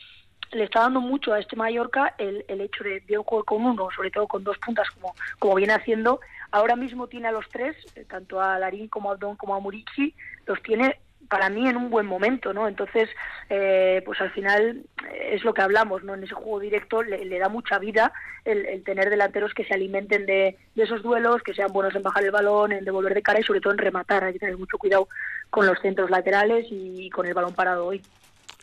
le 0.53 0.65
está 0.65 0.81
dando 0.81 1.01
mucho 1.01 1.33
a 1.33 1.41
este 1.41 1.57
Mallorca 1.57 2.15
el, 2.19 2.45
el 2.49 2.61
hecho 2.61 2.85
de, 2.85 3.01
de 3.01 3.19
un 3.19 3.25
juego 3.25 3.45
con 3.45 3.65
uno, 3.65 3.89
sobre 3.95 4.11
todo 4.11 4.27
con 4.27 4.45
dos 4.45 4.59
puntas, 4.59 4.91
como, 4.91 5.15
como 5.39 5.55
viene 5.55 5.73
haciendo, 5.73 6.21
Ahora 6.53 6.77
mismo 6.77 7.07
tiene 7.07 7.29
a 7.29 7.33
los 7.33 7.49
tres, 7.49 7.77
eh, 7.95 8.05
tanto 8.09 8.41
a 8.41 8.59
Larín 8.59 8.89
como 8.89 9.11
a 9.13 9.17
Don 9.17 9.37
como 9.37 9.55
a 9.55 9.61
Murici, 9.61 10.15
los 10.47 10.63
tiene 10.63 10.99
para 11.29 11.49
mí 11.49 11.69
en 11.69 11.77
un 11.77 11.91
buen 11.91 12.07
momento, 12.07 12.53
¿no? 12.53 12.67
Entonces, 12.67 13.09
eh, 13.49 14.03
pues 14.05 14.21
al 14.21 14.33
final 14.33 14.83
eh, 15.09 15.31
es 15.35 15.45
lo 15.45 15.55
que 15.55 15.63
hablamos, 15.63 16.03
¿no? 16.03 16.15
En 16.15 16.25
ese 16.25 16.35
juego 16.35 16.59
directo 16.59 17.05
le, 17.05 17.39
da 17.39 17.49
mucha 17.49 17.79
vida 17.79 18.13
el, 18.45 18.83
tener 18.83 19.11
delanteros 19.11 19.55
que 19.55 19.65
se 19.65 19.75
alimenten 19.75 20.27
de, 20.27 20.57
esos 20.75 21.03
duelos, 21.03 21.43
que 21.43 21.55
sean 21.55 21.73
buenos 21.73 21.95
en 21.95 22.03
bajar 22.03 22.25
el 22.25 22.33
balón, 22.33 22.73
en 22.73 22.85
devolver 22.85 23.15
de 23.15 23.23
cara 23.23 23.39
y 23.39 23.45
sobre 23.45 23.61
todo 23.61 23.73
en 23.73 23.79
rematar. 23.79 24.25
Hay 24.25 24.33
que 24.33 24.41
tener 24.41 24.59
mucho 24.59 24.77
cuidado 24.77 25.09
con 25.51 25.67
los 25.67 25.79
centros 25.81 26.11
laterales 26.11 26.67
y 26.69 27.09
con 27.11 27.27
el 27.27 27.35
balón 27.35 27.55
parado 27.55 27.87
hoy. 27.87 28.03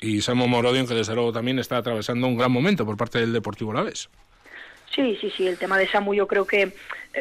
Y 0.02 0.22
Samo 0.22 0.48
Morodion, 0.48 0.88
que 0.88 0.94
desde 0.94 1.16
luego 1.16 1.32
también 1.32 1.60
está 1.60 1.78
atravesando 1.78 2.28
un 2.28 2.38
gran 2.38 2.52
momento 2.52 2.86
por 2.86 2.98
parte 2.98 3.20
del 3.20 3.34
Deportivo 3.34 3.74
Laves. 3.74 4.10
Sí, 4.94 5.18
sí, 5.22 5.32
sí, 5.36 5.48
el 5.48 5.58
tema 5.58 5.78
de 5.78 5.88
Samu 5.88 6.14
yo 6.14 6.28
creo 6.28 6.46
que 6.46 6.74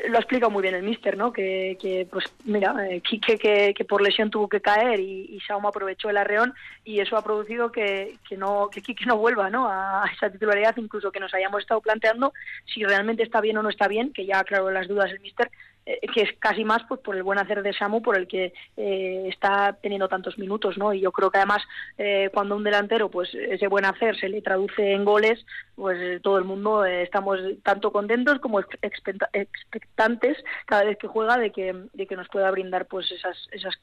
lo 0.08 0.16
ha 0.16 0.20
explicado 0.20 0.50
muy 0.50 0.62
bien 0.62 0.74
el 0.74 0.82
míster, 0.82 1.16
¿no? 1.16 1.32
Que, 1.32 1.76
que 1.80 2.06
pues 2.10 2.24
mira, 2.44 2.74
eh, 2.88 3.00
que, 3.00 3.74
que, 3.74 3.84
por 3.84 4.02
lesión 4.02 4.30
tuvo 4.30 4.48
que 4.48 4.60
caer 4.60 5.00
y, 5.00 5.22
y 5.30 5.40
aprovechó 5.50 6.10
el 6.10 6.16
arreón 6.16 6.54
y 6.84 7.00
eso 7.00 7.16
ha 7.16 7.24
producido 7.24 7.72
que, 7.72 8.16
que 8.28 8.36
no 8.36 8.68
que 8.70 8.82
Kike 8.82 9.06
no 9.06 9.16
vuelva, 9.16 9.50
¿no? 9.50 9.68
A 9.68 10.04
esa 10.14 10.30
titularidad, 10.30 10.76
incluso 10.76 11.10
que 11.10 11.20
nos 11.20 11.32
hayamos 11.34 11.60
estado 11.60 11.80
planteando 11.80 12.32
si 12.66 12.84
realmente 12.84 13.22
está 13.22 13.40
bien 13.40 13.58
o 13.58 13.62
no 13.62 13.68
está 13.68 13.88
bien, 13.88 14.12
que 14.12 14.26
ya 14.26 14.40
aclaró 14.40 14.70
las 14.70 14.88
dudas 14.88 15.10
el 15.10 15.20
míster, 15.20 15.50
eh, 15.88 16.00
que 16.12 16.22
es 16.22 16.30
casi 16.40 16.64
más 16.64 16.82
pues, 16.88 17.00
por 17.00 17.14
el 17.14 17.22
buen 17.22 17.38
hacer 17.38 17.62
de 17.62 17.72
Samu, 17.72 18.02
por 18.02 18.16
el 18.16 18.26
que 18.26 18.52
eh, 18.76 19.28
está 19.28 19.78
teniendo 19.80 20.08
tantos 20.08 20.36
minutos, 20.36 20.76
¿no? 20.76 20.92
Y 20.92 21.00
yo 21.00 21.12
creo 21.12 21.30
que 21.30 21.38
además 21.38 21.62
eh, 21.96 22.28
cuando 22.34 22.56
un 22.56 22.64
delantero, 22.64 23.08
pues 23.08 23.32
ese 23.34 23.68
buen 23.68 23.84
hacer 23.84 24.18
se 24.18 24.28
le 24.28 24.42
traduce 24.42 24.92
en 24.92 25.04
goles, 25.04 25.46
pues 25.76 26.20
todo 26.22 26.38
el 26.38 26.44
mundo 26.44 26.84
estamos 26.84 27.38
tanto 27.62 27.92
contentos 27.92 28.40
como 28.40 28.58
expectantes 28.58 29.48
cada 29.94 30.84
vez 30.84 30.98
que 30.98 31.06
juega 31.06 31.38
de 31.38 31.52
que, 31.52 31.74
de 31.92 32.06
que 32.06 32.16
nos 32.16 32.28
pueda 32.28 32.50
brindar 32.50 32.86
pues 32.86 33.10
esas, 33.12 33.48
esas 33.50 33.74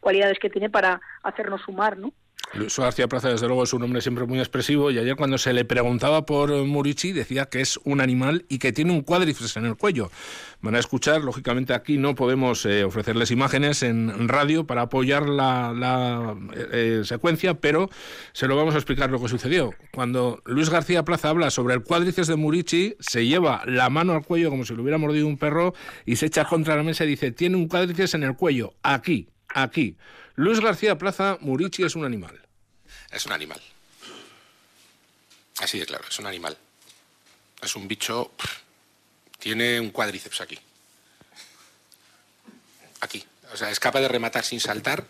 cualidades 0.00 0.38
que 0.38 0.50
tiene 0.50 0.70
para 0.70 1.00
hacernos 1.22 1.62
sumar, 1.62 1.96
¿no? 1.98 2.12
Luis 2.54 2.78
García 2.78 3.08
Plaza, 3.08 3.30
desde 3.30 3.46
luego, 3.46 3.64
es 3.64 3.72
un 3.72 3.82
hombre 3.82 4.02
siempre 4.02 4.26
muy 4.26 4.38
expresivo 4.38 4.90
y 4.90 4.98
ayer 4.98 5.16
cuando 5.16 5.38
se 5.38 5.54
le 5.54 5.64
preguntaba 5.64 6.26
por 6.26 6.52
Murici 6.64 7.12
decía 7.12 7.46
que 7.46 7.62
es 7.62 7.80
un 7.84 8.00
animal 8.00 8.44
y 8.48 8.58
que 8.58 8.72
tiene 8.72 8.92
un 8.92 9.00
cuádriceps 9.00 9.56
en 9.56 9.64
el 9.64 9.76
cuello. 9.76 10.10
Van 10.60 10.74
a 10.74 10.78
escuchar, 10.78 11.22
lógicamente 11.22 11.72
aquí 11.72 11.96
no 11.96 12.14
podemos 12.14 12.66
eh, 12.66 12.84
ofrecerles 12.84 13.30
imágenes 13.30 13.82
en 13.82 14.28
radio 14.28 14.66
para 14.66 14.82
apoyar 14.82 15.28
la, 15.28 16.36
eh, 16.54 16.68
eh, 16.72 17.00
secuencia, 17.04 17.54
pero 17.54 17.88
se 18.32 18.46
lo 18.46 18.54
vamos 18.54 18.74
a 18.74 18.78
explicar 18.78 19.10
lo 19.10 19.20
que 19.20 19.28
sucedió. 19.28 19.70
Cuando 19.90 20.42
Luis 20.44 20.68
García 20.68 21.04
Plaza 21.04 21.30
habla 21.30 21.50
sobre 21.50 21.74
el 21.74 21.82
cuádriceps 21.82 22.28
de 22.28 22.36
Murici, 22.36 22.96
se 23.00 23.26
lleva 23.26 23.62
la 23.66 23.88
mano 23.88 24.12
al 24.12 24.24
cuello 24.24 24.50
como 24.50 24.66
si 24.66 24.74
lo 24.74 24.82
hubiera 24.82 24.98
mordido 24.98 25.26
un 25.26 25.38
perro 25.38 25.74
y 26.04 26.16
se 26.16 26.26
echa 26.26 26.44
contra 26.44 26.76
la 26.76 26.82
mesa 26.82 27.04
y 27.04 27.08
dice, 27.08 27.32
tiene 27.32 27.56
un 27.56 27.66
cuádriceps 27.66 28.14
en 28.14 28.24
el 28.24 28.36
cuello, 28.36 28.74
aquí, 28.82 29.28
aquí. 29.48 29.96
Luis 30.34 30.60
García 30.60 30.96
Plaza, 30.96 31.38
Murici 31.40 31.82
es 31.82 31.94
un 31.94 32.04
animal. 32.04 32.40
Es 33.10 33.26
un 33.26 33.32
animal. 33.32 33.60
Así 35.58 35.78
de 35.78 35.86
claro, 35.86 36.04
es 36.08 36.18
un 36.18 36.26
animal. 36.26 36.56
Es 37.60 37.76
un 37.76 37.86
bicho. 37.86 38.32
Tiene 39.38 39.78
un 39.78 39.90
cuádriceps 39.90 40.40
aquí. 40.40 40.58
Aquí. 43.00 43.24
O 43.52 43.56
sea, 43.56 43.70
es 43.70 43.78
capaz 43.78 44.00
de 44.00 44.08
rematar 44.08 44.44
sin 44.44 44.60
saltar 44.60 45.04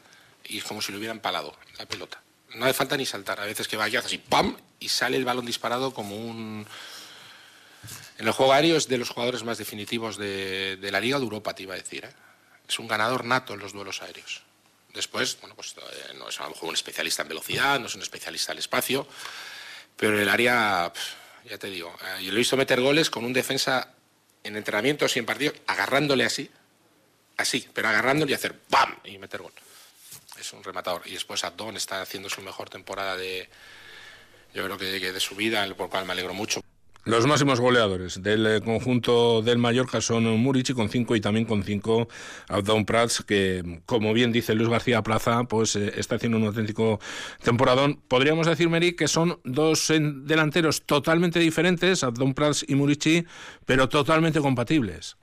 y 0.44 0.58
es 0.58 0.64
como 0.64 0.82
si 0.82 0.90
lo 0.90 0.98
hubiera 0.98 1.14
empalado 1.14 1.56
la 1.78 1.86
pelota. 1.86 2.20
No 2.54 2.64
hace 2.64 2.74
falta 2.74 2.96
ni 2.96 3.06
saltar. 3.06 3.40
A 3.40 3.46
veces 3.46 3.68
que 3.68 3.76
vaya 3.76 4.00
así, 4.00 4.18
¡pam! 4.18 4.56
Y 4.80 4.88
sale 4.88 5.16
el 5.16 5.24
balón 5.24 5.46
disparado 5.46 5.94
como 5.94 6.16
un. 6.16 6.66
En 8.18 8.26
el 8.26 8.32
juego 8.32 8.52
aéreo 8.52 8.76
es 8.76 8.88
de 8.88 8.98
los 8.98 9.08
jugadores 9.08 9.42
más 9.44 9.58
definitivos 9.58 10.16
de, 10.16 10.78
la 10.80 11.00
Liga 11.00 11.18
de 11.18 11.24
Europa, 11.24 11.54
te 11.54 11.62
iba 11.62 11.74
a 11.74 11.78
decir. 11.78 12.04
¿eh? 12.04 12.12
Es 12.68 12.78
un 12.78 12.88
ganador 12.88 13.24
nato 13.24 13.54
en 13.54 13.60
los 13.60 13.72
duelos 13.72 14.02
aéreos. 14.02 14.42
Después, 14.94 15.38
bueno, 15.40 15.54
pues 15.54 15.74
eh, 15.76 16.14
no 16.18 16.28
es 16.28 16.38
a 16.40 16.44
lo 16.44 16.50
mejor 16.50 16.68
un 16.68 16.74
especialista 16.74 17.22
en 17.22 17.28
velocidad, 17.28 17.80
no 17.80 17.86
es 17.86 17.94
un 17.94 18.02
especialista 18.02 18.52
en 18.52 18.58
espacio, 18.58 19.06
pero 19.96 20.20
el 20.20 20.28
área, 20.28 20.92
ya 21.44 21.58
te 21.58 21.68
digo, 21.68 21.96
eh, 22.02 22.24
yo 22.24 22.30
lo 22.30 22.36
he 22.36 22.38
visto 22.38 22.56
meter 22.56 22.80
goles 22.80 23.08
con 23.08 23.24
un 23.24 23.32
defensa 23.32 23.94
en 24.44 24.56
entrenamientos 24.56 25.16
y 25.16 25.20
en 25.20 25.26
partidos, 25.26 25.54
agarrándole 25.66 26.24
así, 26.24 26.50
así, 27.36 27.68
pero 27.72 27.88
agarrándole 27.88 28.32
y 28.32 28.34
hacer 28.34 28.60
¡bam! 28.68 28.98
y 29.04 29.18
meter 29.18 29.40
gol. 29.40 29.52
Es 30.38 30.52
un 30.52 30.64
rematador. 30.64 31.02
Y 31.06 31.12
después 31.12 31.44
Abdón 31.44 31.76
está 31.76 32.02
haciendo 32.02 32.28
su 32.28 32.42
mejor 32.42 32.68
temporada 32.68 33.16
de, 33.16 33.48
yo 34.52 34.64
creo 34.64 34.76
que 34.76 35.12
de 35.12 35.20
su 35.20 35.36
vida, 35.36 35.66
por 35.68 35.86
lo 35.86 35.90
cual 35.90 36.04
me 36.04 36.12
alegro 36.12 36.34
mucho. 36.34 36.62
Los 37.04 37.26
máximos 37.26 37.58
goleadores 37.58 38.22
del 38.22 38.46
eh, 38.46 38.60
conjunto 38.60 39.42
del 39.42 39.58
Mallorca 39.58 40.00
son 40.00 40.22
Murici 40.36 40.72
con 40.72 40.88
5 40.88 41.16
y 41.16 41.20
también 41.20 41.46
con 41.46 41.64
5 41.64 42.06
Abdón 42.48 42.84
Prats, 42.86 43.24
que 43.24 43.80
como 43.86 44.12
bien 44.12 44.30
dice 44.30 44.54
Luis 44.54 44.68
García 44.68 45.02
Plaza, 45.02 45.42
pues 45.42 45.74
eh, 45.74 45.94
está 45.96 46.14
haciendo 46.14 46.38
un 46.38 46.44
auténtico 46.44 47.00
temporadón. 47.42 48.00
Podríamos 48.06 48.46
decir, 48.46 48.68
Meri, 48.68 48.94
que 48.94 49.08
son 49.08 49.40
dos 49.42 49.92
delanteros 49.92 50.86
totalmente 50.86 51.40
diferentes, 51.40 52.04
Abdón 52.04 52.34
Prats 52.34 52.64
y 52.68 52.76
Murici, 52.76 53.26
pero 53.66 53.88
totalmente 53.88 54.38
compatibles. 54.38 55.16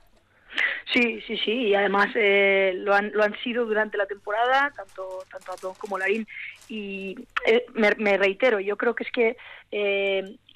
Sí, 0.92 1.22
sí, 1.26 1.38
sí, 1.38 1.52
y 1.68 1.74
además 1.74 2.10
eh, 2.14 2.74
lo, 2.76 2.94
han, 2.94 3.10
lo 3.14 3.24
han 3.24 3.34
sido 3.38 3.64
durante 3.64 3.96
la 3.96 4.04
temporada, 4.04 4.70
tanto, 4.76 5.24
tanto 5.30 5.72
como 5.78 5.96
Larín, 5.96 6.26
y 6.68 7.16
me, 7.72 8.18
reitero, 8.18 8.60
yo 8.60 8.76
creo 8.76 8.94
que 8.94 9.04
es 9.04 9.10
que 9.12 9.36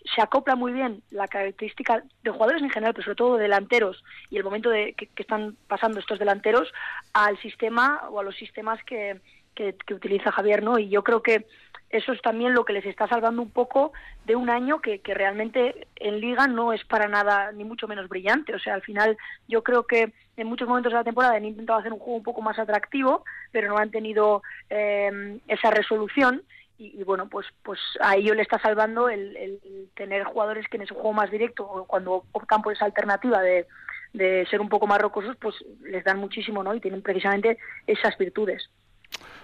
se 0.04 0.20
acopla 0.20 0.54
muy 0.54 0.72
bien 0.72 1.02
la 1.10 1.28
característica 1.28 2.04
de 2.22 2.30
jugadores 2.30 2.62
en 2.62 2.70
general, 2.70 2.94
pero 2.94 3.04
sobre 3.04 3.16
todo 3.16 3.36
delanteros 3.36 4.04
y 4.30 4.36
el 4.36 4.44
momento 4.44 4.70
de 4.70 4.92
que, 4.94 5.08
están 5.16 5.56
pasando 5.66 5.98
estos 5.98 6.18
delanteros 6.18 6.72
al 7.12 7.38
sistema 7.38 8.02
o 8.10 8.20
a 8.20 8.22
los 8.22 8.36
sistemas 8.36 8.82
que, 8.84 9.20
que, 9.54 9.74
utiliza 9.94 10.32
Javier, 10.32 10.62
¿no? 10.62 10.78
Y 10.78 10.88
yo 10.88 11.02
creo 11.02 11.22
que 11.22 11.46
eso 11.88 12.12
es 12.12 12.20
también 12.22 12.54
lo 12.54 12.64
que 12.64 12.72
les 12.72 12.84
está 12.84 13.06
salvando 13.08 13.40
un 13.40 13.50
poco 13.50 13.92
de 14.26 14.36
un 14.36 14.50
año 14.50 14.80
que, 14.80 14.98
que 14.98 15.14
realmente 15.14 15.86
en 15.96 16.20
liga 16.20 16.48
no 16.48 16.72
es 16.72 16.84
para 16.84 17.08
nada 17.08 17.52
ni 17.52 17.64
mucho 17.64 17.86
menos 17.86 18.08
brillante. 18.08 18.54
O 18.54 18.58
sea, 18.58 18.74
al 18.74 18.82
final 18.82 19.16
yo 19.48 19.62
creo 19.62 19.86
que 19.86 20.12
en 20.36 20.46
muchos 20.48 20.68
momentos 20.68 20.92
de 20.92 20.98
la 20.98 21.04
temporada 21.04 21.36
han 21.36 21.44
intentado 21.44 21.78
hacer 21.78 21.92
un 21.92 22.00
juego 22.00 22.16
un 22.16 22.24
poco 22.24 22.42
más 22.42 22.58
atractivo, 22.58 23.24
pero 23.52 23.68
no 23.68 23.78
han 23.78 23.90
tenido 23.90 24.42
eh, 24.70 25.38
esa 25.46 25.70
resolución 25.70 26.42
y, 26.76 27.02
bueno, 27.04 27.28
pues, 27.28 27.46
pues 27.62 27.78
a 28.00 28.16
ello 28.16 28.34
le 28.34 28.42
está 28.42 28.58
salvando 28.58 29.08
el, 29.08 29.58
tener 29.94 30.24
jugadores 30.24 30.66
que 30.68 30.76
en 30.76 30.82
ese 30.82 30.94
juego 30.94 31.12
más 31.12 31.30
directo, 31.30 31.84
cuando 31.86 32.24
optan 32.32 32.62
por 32.62 32.72
esa 32.72 32.84
alternativa 32.84 33.40
de, 33.40 33.66
de 34.12 34.46
ser 34.50 34.60
un 34.60 34.68
poco 34.68 34.86
más 34.86 35.00
rocosos, 35.00 35.36
pues 35.40 35.54
les 35.82 36.04
dan 36.04 36.18
muchísimo, 36.18 36.62
¿no? 36.62 36.74
Y 36.74 36.80
tienen 36.80 37.02
precisamente 37.02 37.58
esas 37.86 38.16
virtudes. 38.18 38.70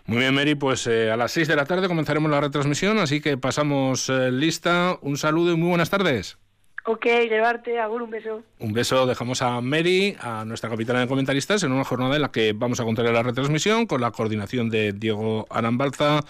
Muy 0.06 0.18
bien, 0.18 0.34
Mary, 0.34 0.54
pues 0.54 0.87
eh, 0.87 1.10
a 1.10 1.16
las 1.16 1.32
6 1.32 1.46
de 1.46 1.56
la 1.56 1.66
tarde 1.66 1.88
comenzaremos 1.88 2.30
la 2.30 2.40
retransmisión, 2.40 2.99
así 2.99 3.20
que 3.20 3.37
pasamos 3.37 4.08
eh, 4.08 4.32
lista. 4.32 4.99
Un 5.02 5.16
saludo 5.16 5.52
y 5.52 5.56
muy 5.56 5.68
buenas 5.68 5.90
tardes. 5.90 6.38
Ok, 6.84 7.04
llevarte, 7.04 7.78
agur, 7.78 8.02
un 8.02 8.10
beso. 8.10 8.42
Un 8.58 8.72
beso, 8.72 9.06
dejamos 9.06 9.42
a 9.42 9.60
Mary, 9.60 10.16
a 10.18 10.44
nuestra 10.46 10.70
capitana 10.70 11.00
de 11.00 11.08
comentaristas, 11.08 11.62
en 11.62 11.72
una 11.72 11.84
jornada 11.84 12.16
en 12.16 12.22
la 12.22 12.32
que 12.32 12.55
vamos 12.55 12.81
a 12.81 12.85
contar 12.85 13.05
la 13.05 13.22
retransmisión 13.22 13.87
con 13.87 14.00
la 14.00 14.11
coordinación 14.12 14.70
de 14.70 14.92
Diego 14.92 15.46
Arambalza, 15.50 16.20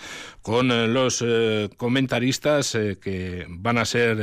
con 0.42 0.72
eh, 0.72 0.88
los 0.88 1.22
eh, 1.24 1.70
comentaristas 1.76 2.74
eh, 2.74 2.98
que 3.00 3.46
van 3.48 3.78
a 3.78 3.84
ser 3.84 4.18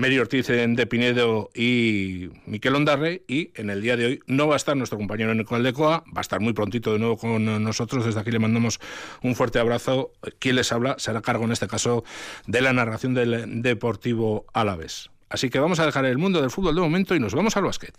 Mary 0.00 0.18
Ortiz 0.18 0.46
de 0.46 0.86
Pinedo 0.86 1.50
y 1.54 2.30
Miquel 2.46 2.74
Ondarre. 2.74 3.22
Y 3.28 3.50
en 3.54 3.68
el 3.68 3.82
día 3.82 3.98
de 3.98 4.06
hoy 4.06 4.20
no 4.26 4.48
va 4.48 4.54
a 4.54 4.56
estar 4.56 4.74
nuestro 4.74 4.96
compañero 4.96 5.34
Nicolás 5.34 5.62
de 5.62 5.72
Coa, 5.74 6.04
va 6.08 6.18
a 6.18 6.20
estar 6.22 6.40
muy 6.40 6.54
prontito 6.54 6.94
de 6.94 6.98
nuevo 6.98 7.18
con 7.18 7.44
nosotros. 7.62 8.06
Desde 8.06 8.18
aquí 8.18 8.30
le 8.30 8.38
mandamos 8.38 8.80
un 9.22 9.34
fuerte 9.34 9.58
abrazo. 9.58 10.12
Quien 10.38 10.56
les 10.56 10.72
habla 10.72 10.96
será 10.98 11.20
cargo 11.20 11.44
en 11.44 11.52
este 11.52 11.68
caso 11.68 12.02
de 12.46 12.62
la 12.62 12.72
narración 12.72 13.12
del 13.12 13.62
Deportivo 13.62 14.46
Alavés. 14.54 15.10
Así 15.28 15.50
que 15.50 15.60
vamos 15.60 15.78
a 15.80 15.86
dejar 15.86 16.06
el 16.06 16.16
mundo 16.16 16.40
del 16.40 16.50
fútbol 16.50 16.74
de 16.74 16.80
momento 16.80 17.14
y 17.14 17.20
nos 17.20 17.34
vamos 17.34 17.56
al 17.58 17.64
básquet. 17.64 17.94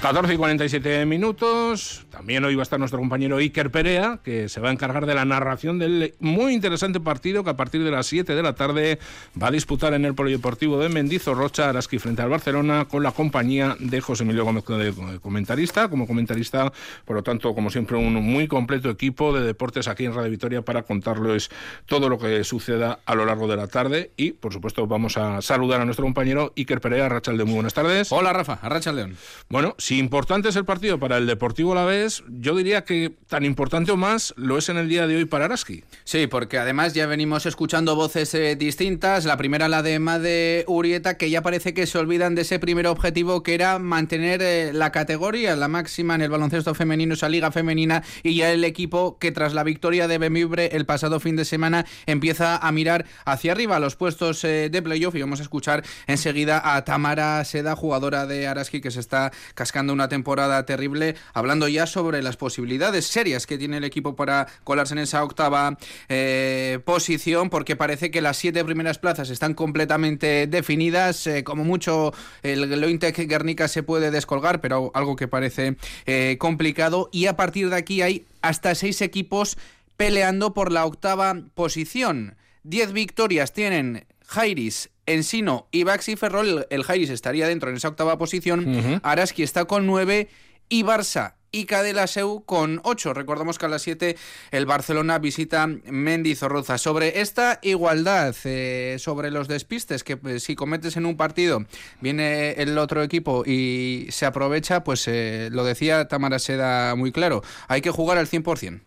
14 0.00 0.34
y 0.34 0.36
47 0.36 1.06
minutos. 1.06 2.06
También 2.10 2.44
hoy 2.44 2.54
va 2.54 2.62
a 2.62 2.64
estar 2.64 2.78
nuestro 2.78 2.98
compañero 2.98 3.38
Iker 3.38 3.70
Perea, 3.70 4.20
que 4.22 4.48
se 4.48 4.60
va 4.60 4.68
a 4.68 4.72
encargar 4.72 5.06
de 5.06 5.14
la 5.14 5.24
narración 5.24 5.78
del 5.78 6.14
muy 6.20 6.52
interesante 6.52 7.00
partido 7.00 7.42
que 7.42 7.50
a 7.50 7.56
partir 7.56 7.82
de 7.82 7.90
las 7.90 8.06
7 8.06 8.34
de 8.34 8.42
la 8.42 8.54
tarde 8.54 8.98
va 9.40 9.48
a 9.48 9.50
disputar 9.50 9.94
en 9.94 10.04
el 10.04 10.14
Polideportivo 10.14 10.78
de 10.78 10.90
Mendizorrocha, 10.90 11.70
Araski 11.70 11.98
frente 11.98 12.22
al 12.22 12.28
Barcelona, 12.28 12.86
con 12.86 13.02
la 13.02 13.10
compañía 13.10 13.76
de 13.80 14.00
José 14.00 14.24
Emilio 14.24 14.44
Gómez 14.44 14.64
de 14.66 15.18
comentarista. 15.20 15.88
Como 15.88 16.06
comentarista, 16.06 16.72
por 17.04 17.16
lo 17.16 17.22
tanto, 17.22 17.54
como 17.54 17.70
siempre, 17.70 17.96
un 17.96 18.14
muy 18.14 18.48
completo 18.48 18.90
equipo 18.90 19.32
de 19.32 19.44
deportes 19.44 19.88
aquí 19.88 20.04
en 20.04 20.14
Radio 20.14 20.30
Vitoria 20.30 20.62
para 20.62 20.82
contarles 20.82 21.50
todo 21.86 22.08
lo 22.08 22.18
que 22.18 22.44
suceda 22.44 23.00
a 23.06 23.14
lo 23.14 23.24
largo 23.24 23.48
de 23.48 23.56
la 23.56 23.66
tarde. 23.66 24.12
Y, 24.16 24.32
por 24.32 24.52
supuesto, 24.52 24.86
vamos 24.86 25.16
a 25.16 25.42
saludar 25.42 25.80
a 25.80 25.84
nuestro 25.84 26.04
compañero 26.04 26.52
Iker 26.56 26.80
Perea, 26.80 27.08
Rachel 27.08 27.38
de 27.38 27.44
Muy 27.44 27.54
buenas 27.54 27.74
tardes. 27.74 28.12
Hola, 28.12 28.32
Rafa, 28.32 28.58
Rachel 28.62 28.96
León. 28.96 29.16
Bueno, 29.48 29.74
importante 29.98 30.48
es 30.48 30.56
el 30.56 30.64
partido 30.64 30.98
para 30.98 31.18
el 31.18 31.26
Deportivo 31.26 31.74
la 31.74 31.84
vez, 31.84 32.24
yo 32.28 32.54
diría 32.54 32.84
que 32.84 33.12
tan 33.28 33.44
importante 33.44 33.92
o 33.92 33.96
más 33.96 34.34
lo 34.36 34.58
es 34.58 34.68
en 34.68 34.76
el 34.76 34.88
día 34.88 35.06
de 35.06 35.16
hoy 35.16 35.24
para 35.24 35.44
Araski. 35.44 35.84
Sí, 36.04 36.26
porque 36.26 36.58
además 36.58 36.94
ya 36.94 37.06
venimos 37.06 37.46
escuchando 37.46 37.94
voces 37.94 38.34
eh, 38.34 38.56
distintas. 38.56 39.24
La 39.24 39.36
primera, 39.36 39.68
la 39.68 39.82
de 39.82 39.98
Made 39.98 40.64
Urieta, 40.66 41.16
que 41.16 41.30
ya 41.30 41.42
parece 41.42 41.74
que 41.74 41.86
se 41.86 41.98
olvidan 41.98 42.34
de 42.34 42.42
ese 42.42 42.58
primer 42.58 42.86
objetivo 42.86 43.42
que 43.42 43.54
era 43.54 43.78
mantener 43.78 44.42
eh, 44.42 44.72
la 44.72 44.92
categoría, 44.92 45.54
la 45.54 45.68
máxima 45.68 46.16
en 46.16 46.22
el 46.22 46.30
baloncesto 46.30 46.74
femenino, 46.74 47.14
esa 47.14 47.28
liga 47.28 47.52
femenina, 47.52 48.02
y 48.22 48.34
ya 48.34 48.52
el 48.52 48.64
equipo 48.64 49.18
que 49.18 49.32
tras 49.32 49.54
la 49.54 49.62
victoria 49.62 50.08
de 50.08 50.18
Bemibre 50.18 50.70
el 50.72 50.86
pasado 50.86 51.20
fin 51.20 51.36
de 51.36 51.44
semana 51.44 51.86
empieza 52.06 52.56
a 52.56 52.72
mirar 52.72 53.06
hacia 53.24 53.52
arriba 53.52 53.78
los 53.78 53.96
puestos 53.96 54.42
eh, 54.44 54.68
de 54.70 54.82
playoff. 54.82 55.14
Y 55.14 55.20
vamos 55.20 55.40
a 55.40 55.42
escuchar 55.44 55.84
enseguida 56.06 56.74
a 56.74 56.84
Tamara 56.84 57.44
Seda, 57.44 57.76
jugadora 57.76 58.26
de 58.26 58.46
Araski, 58.46 58.80
que 58.80 58.90
se 58.90 59.00
está 59.00 59.32
cascando 59.54 59.75
una 59.92 60.08
temporada 60.08 60.64
terrible, 60.64 61.16
hablando 61.34 61.68
ya 61.68 61.86
sobre 61.86 62.22
las 62.22 62.36
posibilidades 62.36 63.06
serias 63.06 63.46
que 63.46 63.58
tiene 63.58 63.76
el 63.76 63.84
equipo 63.84 64.16
para 64.16 64.46
colarse 64.64 64.94
en 64.94 65.00
esa 65.00 65.22
octava 65.22 65.76
eh, 66.08 66.78
posición, 66.84 67.50
porque 67.50 67.76
parece 67.76 68.10
que 68.10 68.20
las 68.20 68.36
siete 68.36 68.64
primeras 68.64 68.98
plazas 68.98 69.30
están 69.30 69.54
completamente 69.54 70.46
definidas, 70.46 71.26
eh, 71.26 71.44
como 71.44 71.64
mucho 71.64 72.12
el 72.42 72.80
Lointec 72.80 73.16
Guernica 73.28 73.68
se 73.68 73.82
puede 73.82 74.10
descolgar, 74.10 74.60
pero 74.60 74.90
algo 74.94 75.16
que 75.16 75.28
parece 75.28 75.76
eh, 76.06 76.36
complicado, 76.38 77.08
y 77.12 77.26
a 77.26 77.36
partir 77.36 77.70
de 77.70 77.76
aquí 77.76 78.02
hay 78.02 78.26
hasta 78.42 78.74
seis 78.74 79.02
equipos 79.02 79.58
peleando 79.96 80.54
por 80.54 80.72
la 80.72 80.86
octava 80.86 81.34
posición. 81.54 82.36
Diez 82.62 82.92
victorias 82.92 83.52
tienen 83.52 84.06
Jairis, 84.26 84.90
Ensino 85.06 85.68
y 85.70 85.84
Baxi 85.84 86.16
Ferrol, 86.16 86.66
el, 86.70 86.84
Jairis 86.84 87.10
estaría 87.10 87.48
dentro 87.48 87.70
en 87.70 87.76
esa 87.76 87.88
octava 87.88 88.18
posición. 88.18 89.00
Araski 89.02 89.42
está 89.42 89.64
con 89.64 89.86
nueve 89.86 90.28
y 90.68 90.82
Barça 90.82 91.34
y 91.52 91.64
Cadelaseu 91.64 92.44
con 92.44 92.80
8. 92.84 93.14
Recordamos 93.14 93.58
que 93.58 93.66
a 93.66 93.68
las 93.68 93.82
7 93.82 94.16
el 94.50 94.66
Barcelona 94.66 95.18
visita 95.18 95.66
Mendizorroza. 95.66 96.76
Sobre 96.76 97.20
esta 97.20 97.60
igualdad, 97.62 98.34
eh, 98.44 98.96
sobre 98.98 99.30
los 99.30 99.48
despistes, 99.48 100.04
que 100.04 100.16
pues, 100.16 100.42
si 100.42 100.54
cometes 100.54 100.96
en 100.96 101.06
un 101.06 101.16
partido, 101.16 101.64
viene 102.00 102.50
el 102.52 102.76
otro 102.76 103.02
equipo 103.02 103.42
y 103.46 104.06
se 104.10 104.26
aprovecha, 104.26 104.84
pues 104.84 105.08
eh, 105.08 105.48
lo 105.50 105.64
decía 105.64 106.08
Tamara 106.08 106.38
Seda 106.38 106.94
muy 106.94 107.10
claro, 107.10 107.42
hay 107.68 107.80
que 107.80 107.90
jugar 107.90 108.18
al 108.18 108.28
100%. 108.28 108.82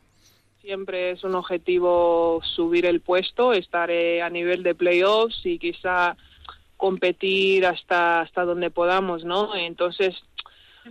Siempre 0.70 1.10
es 1.10 1.24
un 1.24 1.34
objetivo 1.34 2.42
subir 2.44 2.86
el 2.86 3.02
puesto, 3.02 3.54
estar 3.54 3.90
eh, 3.90 4.22
a 4.22 4.30
nivel 4.30 4.62
de 4.62 4.76
playoffs 4.76 5.44
y 5.44 5.58
quizá 5.58 6.16
competir 6.78 7.66
hasta 7.66 8.22
hasta 8.22 8.46
donde 8.46 8.70
podamos, 8.70 9.26
¿no? 9.26 9.56
Entonces 9.56 10.14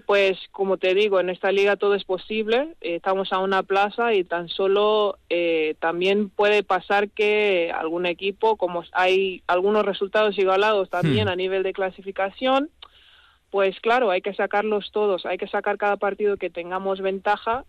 pues 0.04 0.36
como 0.50 0.78
te 0.78 0.94
digo, 0.94 1.20
en 1.20 1.30
esta 1.30 1.52
liga 1.52 1.76
todo 1.76 1.94
es 1.94 2.02
posible, 2.02 2.74
eh, 2.80 2.96
estamos 2.96 3.32
a 3.32 3.38
una 3.38 3.62
plaza 3.62 4.14
y 4.14 4.24
tan 4.24 4.48
solo 4.48 5.16
eh, 5.30 5.76
también 5.78 6.28
puede 6.28 6.64
pasar 6.64 7.08
que 7.10 7.72
algún 7.72 8.04
equipo, 8.06 8.56
como 8.56 8.82
hay 8.90 9.44
algunos 9.46 9.84
resultados 9.84 10.36
igualados 10.38 10.90
también 10.90 11.28
Hmm. 11.28 11.30
a 11.30 11.36
nivel 11.36 11.62
de 11.62 11.72
clasificación, 11.72 12.68
pues 13.52 13.78
claro, 13.78 14.10
hay 14.10 14.22
que 14.22 14.34
sacarlos 14.34 14.90
todos, 14.90 15.24
hay 15.24 15.38
que 15.38 15.46
sacar 15.46 15.78
cada 15.78 15.98
partido 15.98 16.36
que 16.36 16.50
tengamos 16.50 17.00
ventaja, 17.00 17.64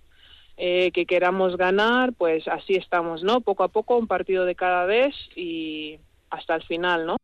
eh, 0.61 0.91
que 0.91 1.05
queramos 1.05 1.55
ganar, 1.55 2.11
pues 2.11 2.45
así 2.49 2.75
estamos, 2.75 3.23
¿no? 3.23 3.39
Poco 3.39 3.63
a 3.63 3.69
poco, 3.69 3.95
un 3.95 4.07
partido 4.07 4.43
de 4.43 4.55
cada 4.55 4.85
vez 4.85 5.15
y 5.33 5.99
hasta 6.29 6.55
el 6.55 6.63
final, 6.63 7.05
¿no? 7.05 7.15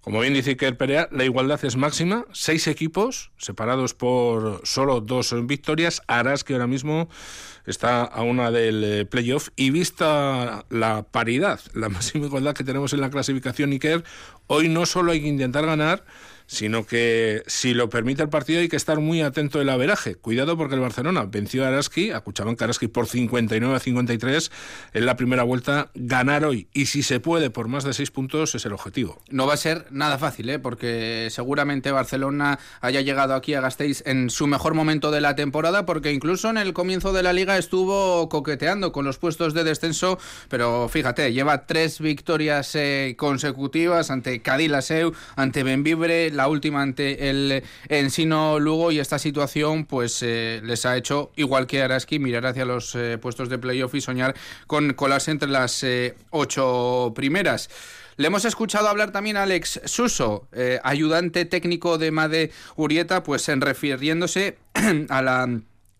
Como 0.00 0.20
bien 0.20 0.32
dice 0.32 0.50
Iker 0.50 0.76
Perea, 0.76 1.08
la 1.10 1.24
igualdad 1.24 1.64
es 1.64 1.76
máxima. 1.76 2.24
Seis 2.32 2.68
equipos 2.68 3.32
separados 3.36 3.94
por 3.94 4.60
solo 4.64 5.00
dos 5.00 5.34
victorias. 5.46 6.02
Aras, 6.06 6.44
que 6.44 6.52
ahora 6.52 6.68
mismo 6.68 7.08
está 7.66 8.02
a 8.04 8.22
una 8.22 8.52
del 8.52 8.84
eh, 8.84 9.04
playoff. 9.06 9.48
Y 9.56 9.70
vista 9.70 10.64
la 10.70 11.02
paridad, 11.02 11.58
la 11.74 11.88
máxima 11.88 12.26
igualdad 12.26 12.54
que 12.54 12.62
tenemos 12.62 12.92
en 12.92 13.00
la 13.00 13.10
clasificación, 13.10 13.72
Iker, 13.72 14.04
hoy 14.46 14.68
no 14.68 14.86
solo 14.86 15.10
hay 15.10 15.20
que 15.20 15.28
intentar 15.28 15.66
ganar, 15.66 16.04
sino 16.52 16.84
que 16.84 17.42
si 17.46 17.72
lo 17.72 17.88
permite 17.88 18.22
el 18.22 18.28
partido 18.28 18.60
hay 18.60 18.68
que 18.68 18.76
estar 18.76 19.00
muy 19.00 19.22
atento 19.22 19.58
del 19.58 19.70
averaje. 19.70 20.16
Cuidado 20.16 20.58
porque 20.58 20.74
el 20.74 20.82
Barcelona 20.82 21.24
venció 21.24 21.64
a 21.64 21.68
Araski, 21.68 22.10
a 22.10 22.20
Cuchabanca 22.20 22.66
Araski 22.66 22.88
por 22.88 23.06
59 23.06 23.74
a 23.74 23.78
53 23.78 24.52
en 24.92 25.06
la 25.06 25.16
primera 25.16 25.44
vuelta. 25.44 25.90
Ganar 25.94 26.44
hoy, 26.44 26.68
y 26.74 26.86
si 26.86 27.02
se 27.02 27.20
puede 27.20 27.48
por 27.48 27.68
más 27.68 27.84
de 27.84 27.94
seis 27.94 28.10
puntos, 28.10 28.54
es 28.54 28.66
el 28.66 28.74
objetivo. 28.74 29.18
No 29.30 29.46
va 29.46 29.54
a 29.54 29.56
ser 29.56 29.86
nada 29.90 30.18
fácil, 30.18 30.50
¿eh? 30.50 30.58
porque 30.58 31.28
seguramente 31.30 31.90
Barcelona 31.90 32.58
haya 32.82 33.00
llegado 33.00 33.34
aquí 33.34 33.54
a 33.54 33.62
Gasteiz 33.62 34.02
en 34.04 34.28
su 34.28 34.46
mejor 34.46 34.74
momento 34.74 35.10
de 35.10 35.22
la 35.22 35.34
temporada, 35.34 35.86
porque 35.86 36.12
incluso 36.12 36.50
en 36.50 36.58
el 36.58 36.74
comienzo 36.74 37.14
de 37.14 37.22
la 37.22 37.32
liga 37.32 37.56
estuvo 37.56 38.28
coqueteando 38.28 38.92
con 38.92 39.06
los 39.06 39.16
puestos 39.16 39.54
de 39.54 39.64
descenso, 39.64 40.18
pero 40.50 40.90
fíjate, 40.90 41.32
lleva 41.32 41.64
tres 41.64 41.98
victorias 41.98 42.74
eh, 42.74 43.14
consecutivas 43.16 44.10
ante 44.10 44.42
Cadilaseu, 44.42 45.14
ante 45.36 45.62
Benvibre, 45.62 46.30
la 46.30 46.41
última 46.48 46.82
ante 46.82 47.30
el 47.30 47.62
Ensino 47.88 48.58
Lugo, 48.58 48.92
y 48.92 48.98
esta 48.98 49.18
situación 49.18 49.84
pues 49.84 50.22
eh, 50.22 50.60
les 50.64 50.86
ha 50.86 50.96
hecho, 50.96 51.32
igual 51.36 51.66
que 51.66 51.82
Araski, 51.82 52.18
mirar 52.18 52.46
hacia 52.46 52.64
los 52.64 52.94
eh, 52.94 53.18
puestos 53.18 53.48
de 53.48 53.58
playoff 53.58 53.94
y 53.94 54.00
soñar 54.00 54.34
con 54.66 54.94
colarse 54.94 55.30
entre 55.30 55.48
las 55.48 55.82
eh, 55.82 56.14
ocho 56.30 57.12
primeras. 57.14 57.70
Le 58.16 58.26
hemos 58.26 58.44
escuchado 58.44 58.88
hablar 58.88 59.10
también 59.10 59.38
a 59.38 59.44
Alex 59.44 59.80
Suso, 59.86 60.46
ayudante 60.84 61.46
técnico 61.46 61.96
de 61.96 62.10
Made 62.10 62.50
Urieta, 62.76 63.22
pues 63.22 63.48
en 63.48 63.62
refiriéndose 63.62 64.58
a 65.08 65.22
la 65.22 65.48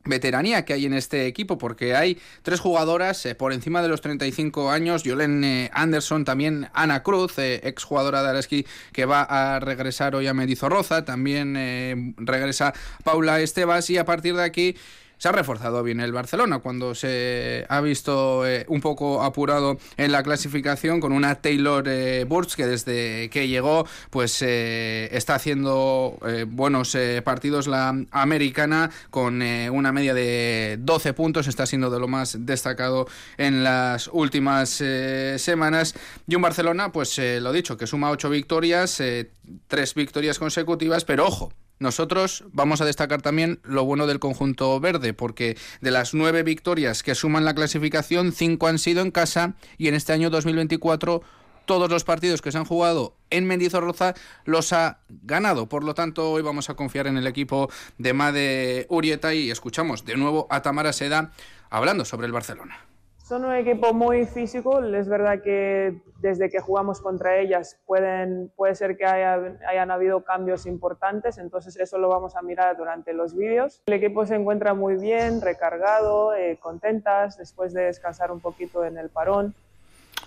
veteranía 0.05 0.65
que 0.65 0.73
hay 0.73 0.87
en 0.87 0.95
este 0.95 1.27
equipo, 1.27 1.59
porque 1.59 1.95
hay 1.95 2.19
tres 2.43 2.61
jugadoras 2.61 3.25
eh, 3.27 3.35
por 3.35 3.53
encima 3.53 3.83
de 3.83 3.89
los 3.89 4.01
35 4.01 4.71
años, 4.71 5.03
Yolen 5.05 5.45
eh, 5.45 5.71
Anderson, 5.73 6.25
también 6.25 6.69
Ana 6.75 7.03
Cruz, 7.03 7.39
eh, 7.39 7.61
exjugadora 7.65 8.23
de 8.23 8.31
Araski, 8.31 8.67
que 8.93 9.05
va 9.05 9.23
a 9.23 9.61
regresar 9.61 10.15
hoy 10.15 10.27
a 10.27 10.35
Medizorroza, 10.35 11.05
también 11.05 11.55
eh, 11.57 12.15
regresa 12.17 12.73
Paula 13.05 13.41
Estebas 13.41 13.91
y 13.91 13.99
a 13.99 14.05
partir 14.05 14.35
de 14.35 14.43
aquí 14.43 14.77
se 15.23 15.29
ha 15.29 15.33
reforzado 15.33 15.85
bien 15.85 16.01
el 16.01 16.11
Barcelona 16.11 16.59
cuando 16.59 16.97
se 16.97 17.65
ha 17.69 17.81
visto 17.81 18.45
eh, 18.45 18.65
un 18.67 18.81
poco 18.81 19.23
apurado 19.23 19.79
en 19.97 20.11
la 20.11 20.25
clasificación 20.25 20.99
con 20.99 21.13
una 21.13 21.37
Taylor 21.37 21.85
eh, 21.87 22.25
Burch 22.27 22.57
que 22.57 22.67
desde 22.67 23.31
que 23.31 23.47
llegó 23.47 23.87
pues 24.11 24.43
eh, 24.43 25.09
está 25.13 25.37
haciendo 25.37 26.19
eh, 26.27 26.45
buenos 26.49 26.97
partidos 27.23 27.69
la 27.69 27.95
americana 28.11 28.91
con 29.11 29.43
una 29.43 29.93
media 29.93 30.13
de 30.13 30.77
12 30.81 31.13
puntos 31.13 31.47
está 31.47 31.67
siendo 31.67 31.89
de 31.89 32.01
lo 32.01 32.09
más 32.09 32.39
destacado 32.41 33.07
en 33.39 33.63
las 33.63 34.09
últimas 34.13 34.71
semanas. 34.71 35.95
Y 36.27 36.35
un 36.35 36.43
Barcelona 36.43 36.91
pues 36.91 37.19
lo 37.19 37.53
dicho 37.53 37.77
que 37.77 37.87
suma 37.87 38.11
8 38.11 38.29
victorias 38.29 38.99
eh, 38.99 39.31
tres 39.69 39.95
victorias 39.95 40.39
consecutivas 40.39 41.05
pero 41.05 41.27
ojo 41.27 41.53
nosotros 41.83 42.45
vamos 42.53 42.81
a 42.81 42.85
destacar 42.85 43.21
también 43.21 43.61
lo 43.65 43.85
bueno 43.85 44.07
del 44.07 44.21
conjunto 44.21 44.79
verde, 44.81 45.13
porque 45.13 45.59
de 45.81 45.91
las 45.91 46.15
nueve 46.15 46.43
victorias 46.43 47.03
que 47.03 47.15
suman 47.15 47.45
la 47.45 47.55
clasificación, 47.55 48.33
cinco 48.33 48.69
han 48.69 48.79
sido 48.79 49.03
en 49.03 49.11
casa 49.11 49.55
y 49.77 49.89
en 49.89 49.95
este 49.95 50.13
año 50.13 50.31
2024 50.31 51.23
todos 51.65 51.91
los 51.91 52.05
partidos 52.05 52.41
que 52.41 52.53
se 52.53 52.59
han 52.59 52.65
jugado 52.65 53.17
en 53.31 53.47
Mendizorroza 53.47 54.15
los 54.45 54.73
ha 54.73 55.01
ganado. 55.09 55.69
Por 55.69 55.85
lo 55.85 55.95
tanto, 55.95 56.31
hoy 56.31 56.43
vamos 56.43 56.71
a 56.71 56.75
confiar 56.75 57.07
en 57.07 57.17
el 57.17 57.27
equipo 57.27 57.71
de 57.99 58.13
Made 58.13 58.87
Urieta 58.89 59.35
y 59.35 59.51
escuchamos 59.51 60.05
de 60.05 60.17
nuevo 60.17 60.47
a 60.51 60.63
Tamara 60.63 60.93
Seda 60.93 61.33
hablando 61.71 62.05
sobre 62.05 62.27
el 62.27 62.33
Barcelona. 62.33 62.92
Son 63.25 63.45
un 63.45 63.55
equipo 63.55 63.95
muy 63.95 64.27
físico, 64.27 64.83
es 64.83 65.09
verdad 65.09 65.41
que 65.43 65.95
desde 66.21 66.51
que 66.51 66.61
jugamos 66.61 67.01
contra 67.01 67.39
ellas 67.39 67.79
pueden, 67.87 68.51
puede 68.57 68.75
ser 68.75 68.97
que 68.97 69.07
haya- 69.07 69.57
hayan 69.69 69.91
habido 69.91 70.23
cambios 70.23 70.67
importantes, 70.67 71.39
entonces 71.39 71.77
eso 71.77 71.99
lo 71.99 72.09
vamos 72.09 72.37
a 72.37 72.43
mirar 72.43 72.77
durante 72.77 73.15
los 73.15 73.35
vídeos. 73.35 73.81
El 73.87 73.95
equipo 73.95 74.27
se 74.27 74.35
encuentra 74.35 74.75
muy 74.75 74.97
bien, 74.97 75.41
recargado, 75.41 76.35
eh, 76.35 76.59
contentas 76.61 77.39
después 77.39 77.73
de 77.73 77.83
descansar 77.85 78.33
un 78.33 78.41
poquito 78.41 78.85
en 78.85 78.99
el 78.99 79.09
parón. 79.09 79.55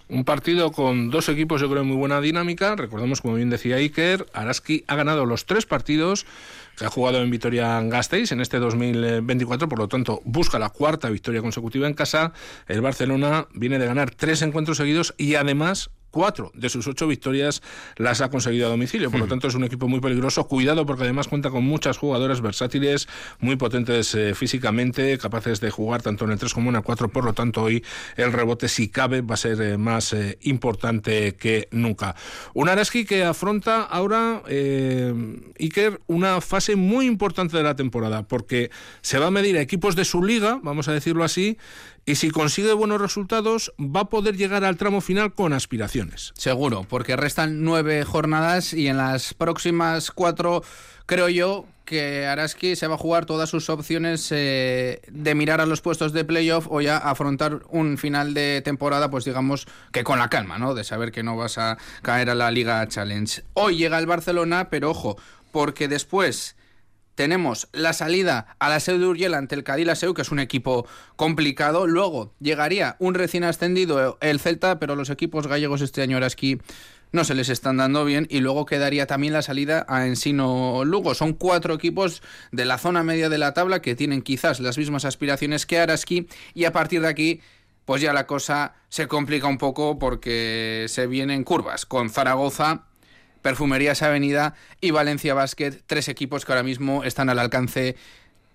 Un 0.08 0.24
partido 0.24 0.72
con 0.72 1.10
dos 1.10 1.30
equipos, 1.30 1.60
yo 1.62 1.70
creo, 1.70 1.84
muy 1.84 1.98
buena 1.98 2.22
dinámica. 2.22 2.76
Recordemos, 2.76 3.22
como 3.22 3.36
bien 3.36 3.50
decía 3.50 3.78
Iker, 3.78 4.26
Araski 4.34 4.84
ha 4.88 4.96
ganado 4.96 5.26
los 5.26 5.46
tres 5.48 5.66
partidos 5.66 6.28
que 6.78 6.86
ha 6.86 6.90
jugado 6.90 7.22
en 7.22 7.32
Vitoria 7.32 7.82
Gasteiz 7.82 8.32
en 8.32 8.42
este 8.42 8.60
2024, 8.60 9.70
por 9.70 9.80
lo 9.80 9.88
tanto, 9.88 10.22
busca 10.26 10.60
la 10.60 10.70
cuarta 10.70 11.10
victoria 11.10 11.42
consecutiva 11.42 11.88
en 11.88 11.94
casa. 11.94 12.34
El 12.68 12.82
Barcelona 12.82 13.48
viene 13.54 13.80
de 13.80 13.86
ganar 13.86 14.12
tres 14.12 14.42
encuentros 14.42 14.78
seguidos 14.78 15.14
y 15.18 15.36
además 15.36 15.90
cuatro 16.16 16.50
de 16.54 16.70
sus 16.70 16.88
ocho 16.88 17.08
victorias 17.08 17.62
las 17.98 18.22
ha 18.22 18.30
conseguido 18.30 18.68
a 18.68 18.70
domicilio. 18.70 19.12
Por 19.12 19.20
lo 19.20 19.28
tanto, 19.28 19.50
es 19.50 19.56
un 19.56 19.66
equipo 19.66 19.90
muy 19.90 20.00
peligroso. 20.00 20.48
Cuidado 20.48 20.86
porque 20.86 21.04
además 21.04 21.28
cuenta 21.28 21.50
con 21.50 21.66
muchas 21.66 21.98
jugadoras 21.98 22.40
versátiles, 22.40 23.10
muy 23.42 23.58
potentes 23.58 24.16
eh, 24.16 24.34
físicamente, 24.34 25.18
capaces 25.18 25.60
de 25.60 25.72
jugar 25.72 26.02
tanto 26.02 26.24
en 26.24 26.32
el 26.32 26.40
3 26.40 26.54
como 26.54 26.70
en 26.70 26.78
el 26.78 26.84
4. 26.84 27.10
Por 27.10 27.26
lo 27.26 27.34
tanto, 27.34 27.64
hoy 27.64 27.84
el 28.16 28.32
rebote, 28.32 28.70
si 28.70 28.88
cabe, 28.88 29.20
va 29.20 29.34
a 29.34 29.38
ser 29.38 29.62
eh, 29.62 29.78
más 29.78 30.14
eh, 30.14 30.38
importante 30.44 31.36
que 31.36 31.68
nunca. 31.72 32.16
Un 32.54 32.70
Araski 32.70 33.04
que 33.04 33.26
afronta 33.26 33.82
ahora, 33.82 34.42
Iker, 35.60 36.00
una 36.08 36.40
fase 36.40 36.78
muy 36.78 37.08
importante 37.08 37.58
de 37.58 37.64
la 37.64 37.76
temporada, 37.76 38.24
porque 38.24 38.72
se 39.02 39.20
va 39.20 39.28
a 39.28 39.32
medir 39.32 39.58
a 39.58 39.62
equipos 39.62 39.98
de 39.98 40.06
su 40.06 40.24
liga, 40.24 40.62
vamos 40.64 40.88
a 40.88 40.94
decirlo 40.94 41.26
así, 41.26 41.58
y 42.06 42.16
si 42.16 42.30
consigue 42.30 42.72
buenos 42.74 43.02
resultados, 43.02 43.74
va 43.80 44.02
a 44.02 44.10
poder 44.10 44.38
llegar 44.38 44.64
al 44.64 44.78
tramo 44.78 45.02
final 45.02 45.34
con 45.34 45.54
Seguro, 46.36 46.86
porque 46.88 47.16
restan 47.16 47.64
nueve 47.64 48.04
jornadas 48.04 48.74
y 48.74 48.88
en 48.88 48.98
las 48.98 49.34
próximas 49.34 50.12
cuatro 50.12 50.64
creo 51.06 51.30
yo 51.30 51.66
que 51.86 52.26
Araski 52.26 52.76
se 52.76 52.88
va 52.88 52.96
a 52.96 52.98
jugar 52.98 53.26
todas 53.26 53.50
sus 53.50 53.70
opciones 53.70 54.32
eh, 54.32 55.02
de 55.08 55.36
mirar 55.36 55.62
a 55.62 55.66
los 55.66 55.82
puestos 55.82 56.14
de 56.14 56.26
playoff 56.26 56.68
o 56.70 56.82
ya 56.82 56.98
afrontar 56.98 57.62
un 57.70 57.98
final 57.98 58.34
de 58.34 58.62
temporada, 58.64 59.10
pues 59.10 59.24
digamos 59.24 59.68
que 59.92 60.04
con 60.04 60.20
la 60.20 60.30
calma, 60.30 60.58
¿no? 60.58 60.74
De 60.74 60.84
saber 60.84 61.12
que 61.12 61.24
no 61.24 61.38
vas 61.38 61.58
a 61.58 61.78
caer 62.02 62.32
a 62.32 62.36
la 62.36 62.52
Liga 62.52 62.86
Challenge. 62.88 63.44
Hoy 63.54 63.78
llega 63.78 64.00
el 64.00 64.08
Barcelona, 64.08 64.70
pero 64.70 64.90
ojo, 64.90 65.18
porque 65.52 65.88
después 65.88 66.56
tenemos 67.16 67.70
la 67.72 67.94
salida 67.94 68.56
a 68.60 68.70
la 68.70 68.80
Seu 68.80 69.00
de 69.00 69.06
Urgel 69.06 69.34
ante 69.34 69.56
el 69.56 69.64
Cadillac 69.64 70.14
que 70.14 70.22
es 70.22 70.32
un 70.32 70.40
equipo 70.40 70.86
complicado. 71.16 71.88
Luego 71.88 72.34
llegaría 72.40 72.96
un 73.00 73.14
recién 73.14 73.44
ascendido, 73.44 74.18
el 74.22 74.40
Celta, 74.40 74.80
pero 74.80 74.96
los 74.96 75.10
equipos 75.10 75.48
gallegos 75.48 75.82
este 75.82 76.02
año 76.02 76.18
Araski 76.18 76.60
no 77.12 77.24
se 77.24 77.34
les 77.34 77.50
están 77.50 77.78
dando 77.78 78.04
bien. 78.04 78.28
Y 78.30 78.42
luego 78.42 78.66
quedaría 78.66 79.08
también 79.08 79.34
la 79.34 79.42
salida 79.42 79.86
a 79.88 80.06
Ensino 80.06 80.84
Lugo. 80.84 81.16
Son 81.16 81.34
cuatro 81.34 81.74
equipos 81.74 82.22
de 82.52 82.66
la 82.66 82.78
zona 82.78 83.04
media 83.04 83.30
de 83.30 83.38
la 83.38 83.54
tabla 83.54 83.82
que 83.82 83.96
tienen 83.96 84.22
quizás 84.22 84.60
las 84.60 84.78
mismas 84.78 85.06
aspiraciones 85.06 85.66
que 85.66 85.80
Araski. 85.80 86.28
Y 86.54 86.66
a 86.66 86.74
partir 86.74 87.02
de 87.02 87.08
aquí 87.08 87.42
pues 87.86 88.02
ya 88.02 88.14
la 88.14 88.26
cosa 88.26 88.74
se 88.90 89.08
complica 89.08 89.48
un 89.48 89.60
poco 89.60 90.00
porque 90.00 90.88
se 90.90 91.06
vienen 91.06 91.44
curvas 91.44 91.86
con 91.86 92.10
Zaragoza, 92.10 92.86
Perfumerías 93.46 94.02
Avenida 94.02 94.56
y 94.82 94.90
Valencia 94.90 95.36
Basket, 95.36 95.72
tres 95.86 96.08
equipos 96.08 96.46
que 96.46 96.52
ahora 96.52 96.64
mismo 96.64 97.04
están 97.04 97.30
al 97.30 97.38
alcance 97.38 97.96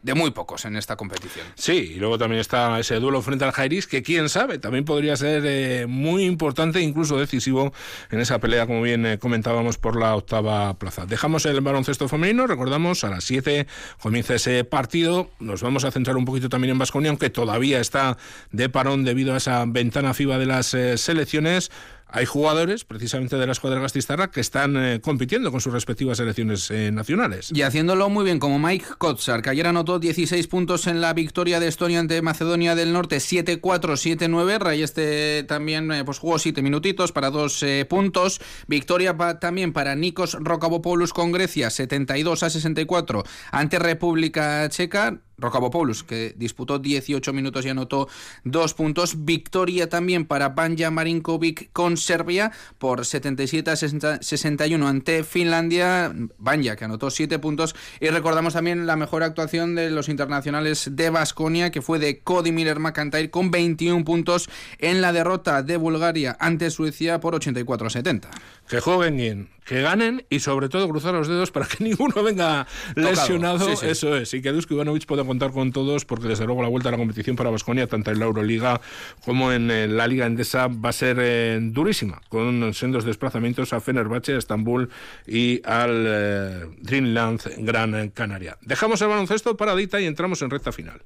de 0.02 0.14
muy 0.14 0.32
pocos 0.32 0.64
en 0.64 0.74
esta 0.74 0.96
competición. 0.96 1.46
Sí, 1.54 1.92
y 1.94 2.00
luego 2.00 2.18
también 2.18 2.40
está 2.40 2.76
ese 2.80 2.96
duelo 2.96 3.22
frente 3.22 3.44
al 3.44 3.52
Jairis, 3.52 3.86
que 3.86 4.02
quién 4.02 4.28
sabe, 4.28 4.58
también 4.58 4.84
podría 4.84 5.14
ser 5.14 5.44
eh, 5.46 5.86
muy 5.86 6.24
importante, 6.24 6.80
incluso 6.80 7.20
decisivo 7.20 7.72
en 8.10 8.18
esa 8.18 8.40
pelea, 8.40 8.66
como 8.66 8.82
bien 8.82 9.06
eh, 9.06 9.18
comentábamos, 9.20 9.78
por 9.78 9.94
la 9.94 10.16
octava 10.16 10.74
plaza. 10.74 11.06
Dejamos 11.06 11.46
el 11.46 11.60
baloncesto 11.60 12.08
femenino, 12.08 12.48
recordamos, 12.48 13.04
a 13.04 13.10
las 13.10 13.22
7 13.22 13.68
comienza 14.00 14.34
ese 14.34 14.64
partido. 14.64 15.30
Nos 15.38 15.62
vamos 15.62 15.84
a 15.84 15.92
centrar 15.92 16.16
un 16.16 16.24
poquito 16.24 16.48
también 16.48 16.72
en 16.72 16.78
Vasconia, 16.78 17.10
aunque 17.10 17.30
todavía 17.30 17.78
está 17.78 18.18
de 18.50 18.68
parón 18.68 19.04
debido 19.04 19.34
a 19.34 19.36
esa 19.36 19.64
ventana 19.68 20.14
FIBA 20.14 20.38
de 20.38 20.46
las 20.46 20.74
eh, 20.74 20.98
selecciones 20.98 21.70
hay 22.12 22.26
jugadores, 22.26 22.84
precisamente 22.84 23.36
de 23.36 23.46
la 23.46 23.52
escuadra 23.52 23.80
gastistarra, 23.80 24.30
que 24.30 24.40
están 24.40 24.76
eh, 24.76 25.00
compitiendo 25.00 25.50
con 25.50 25.60
sus 25.60 25.72
respectivas 25.72 26.18
selecciones 26.18 26.70
eh, 26.70 26.90
nacionales. 26.90 27.50
Y 27.54 27.62
haciéndolo 27.62 28.08
muy 28.08 28.24
bien, 28.24 28.38
como 28.38 28.58
Mike 28.58 28.86
Kotsar, 28.98 29.42
que 29.42 29.50
ayer 29.50 29.66
anotó 29.66 29.98
16 29.98 30.46
puntos 30.46 30.86
en 30.86 31.00
la 31.00 31.12
victoria 31.12 31.60
de 31.60 31.68
Estonia 31.68 32.00
ante 32.00 32.22
Macedonia 32.22 32.74
del 32.74 32.92
Norte, 32.92 33.16
7-4, 33.16 33.60
7-9. 33.60 34.58
Ray 34.58 34.82
este 34.82 35.44
también 35.44 35.90
eh, 35.92 36.04
pues 36.04 36.18
jugó 36.18 36.38
7 36.38 36.62
minutitos 36.62 37.12
para 37.12 37.30
2 37.30 37.64
puntos. 37.88 38.40
Victoria 38.66 39.16
también 39.40 39.72
para 39.72 39.94
Nikos 39.94 40.36
Rokavopoulos 40.40 41.12
con 41.12 41.32
Grecia, 41.32 41.70
72 41.70 42.42
a 42.42 42.50
64 42.50 43.24
ante 43.52 43.78
República 43.78 44.68
Checa. 44.68 45.20
Rocabopoulos, 45.40 46.04
que 46.04 46.34
disputó 46.36 46.78
18 46.78 47.32
minutos 47.32 47.64
y 47.66 47.70
anotó 47.70 48.08
dos 48.44 48.74
puntos. 48.74 49.24
Victoria 49.24 49.88
también 49.88 50.26
para 50.26 50.50
Banja 50.50 50.90
Marinkovic 50.90 51.70
con 51.72 51.96
Serbia 51.96 52.52
por 52.78 53.04
77 53.04 53.70
a 53.70 53.76
61 53.76 54.88
ante 54.88 55.24
Finlandia. 55.24 56.12
Banja, 56.38 56.76
que 56.76 56.84
anotó 56.84 57.10
7 57.10 57.38
puntos. 57.38 57.74
Y 58.00 58.08
recordamos 58.08 58.54
también 58.54 58.86
la 58.86 58.96
mejor 58.96 59.22
actuación 59.22 59.74
de 59.74 59.90
los 59.90 60.08
internacionales 60.08 60.90
de 60.92 61.10
Basconia, 61.10 61.70
que 61.70 61.82
fue 61.82 61.98
de 61.98 62.20
Cody 62.20 62.52
Miller 62.52 62.78
McIntyre 62.78 63.30
con 63.30 63.50
21 63.50 64.04
puntos 64.04 64.48
en 64.78 65.00
la 65.00 65.12
derrota 65.12 65.62
de 65.62 65.76
Bulgaria 65.76 66.36
ante 66.38 66.70
Suecia 66.70 67.20
por 67.20 67.34
84 67.34 67.86
a 67.86 67.90
70. 67.90 68.30
Que 68.68 68.80
jueguen 68.80 69.16
bien, 69.16 69.48
que 69.70 69.82
ganen 69.82 70.26
y 70.28 70.40
sobre 70.40 70.68
todo 70.68 70.88
cruzar 70.88 71.14
los 71.14 71.28
dedos 71.28 71.52
para 71.52 71.64
que 71.64 71.84
ninguno 71.84 72.24
venga 72.24 72.66
lesionado. 72.96 73.70
Eso 73.70 74.16
es. 74.16 74.34
Y 74.34 74.42
que 74.42 74.50
Dusko 74.50 74.74
Ivanovic 74.74 75.06
pueda 75.06 75.22
contar 75.22 75.52
con 75.52 75.70
todos, 75.70 76.04
porque 76.04 76.26
desde 76.26 76.44
luego 76.44 76.60
la 76.60 76.68
vuelta 76.68 76.88
a 76.88 76.92
la 76.92 76.98
competición 76.98 77.36
para 77.36 77.50
Basconia, 77.50 77.86
tanto 77.86 78.10
en 78.10 78.18
la 78.18 78.24
Euroliga 78.24 78.80
como 79.24 79.52
en 79.52 79.70
eh, 79.70 79.86
la 79.86 80.08
Liga 80.08 80.26
Endesa, 80.26 80.66
va 80.66 80.88
a 80.88 80.92
ser 80.92 81.18
eh, 81.20 81.60
durísima, 81.62 82.20
con 82.28 82.74
sendos 82.74 83.04
desplazamientos 83.04 83.72
a 83.72 83.80
Fenerbahce, 83.80 84.34
a 84.34 84.38
Estambul 84.38 84.90
y 85.24 85.62
al 85.64 86.04
eh, 86.04 86.64
Dreamland 86.80 87.40
Gran 87.58 88.08
Canaria. 88.08 88.58
Dejamos 88.62 89.00
el 89.02 89.08
baloncesto 89.08 89.56
paradita 89.56 90.00
y 90.00 90.06
entramos 90.06 90.42
en 90.42 90.50
recta 90.50 90.72
final. 90.72 91.00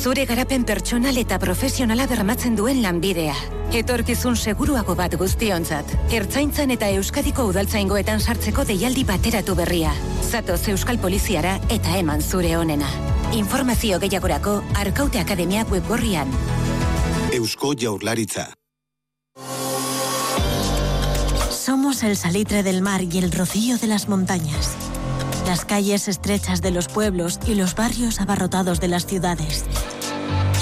Zure 0.00 0.22
garapen 0.24 0.62
pertsonal 0.64 1.18
eta 1.20 1.36
profesionala 1.36 2.06
bermatzen 2.08 2.54
duen 2.56 2.78
lanbidea. 2.80 3.34
Etorkizun 3.76 4.32
seguruago 4.32 4.94
bat 4.96 5.12
guztionzat. 5.20 5.90
Ertzaintzan 6.16 6.72
eta 6.72 6.88
Euskadiko 6.96 7.44
udaltzaingoetan 7.50 8.22
sartzeko 8.24 8.64
deialdi 8.64 9.04
bateratu 9.04 9.54
berria. 9.58 9.92
Zatoz 10.24 10.62
Euskal 10.72 10.96
Poliziara 11.02 11.58
eta 11.68 11.98
eman 12.00 12.24
zure 12.24 12.54
onena. 12.56 12.88
Informazio 13.36 14.00
gehiagorako 14.00 14.62
Arkaute 14.80 15.20
Akademiak 15.20 15.68
webgorrian. 15.68 16.32
Eusko 17.36 17.74
Jaurlaritza. 17.76 18.54
Somos 21.50 22.02
el 22.04 22.16
salitre 22.16 22.62
del 22.62 22.80
mar 22.80 23.02
y 23.02 23.18
el 23.18 23.30
rocío 23.30 23.76
de 23.76 23.86
las 23.86 24.08
montañas 24.08 24.89
las 25.50 25.64
calles 25.64 26.06
estrechas 26.06 26.62
de 26.62 26.70
los 26.70 26.86
pueblos 26.86 27.40
y 27.44 27.56
los 27.56 27.74
barrios 27.74 28.20
abarrotados 28.20 28.78
de 28.78 28.86
las 28.86 29.04
ciudades. 29.04 29.64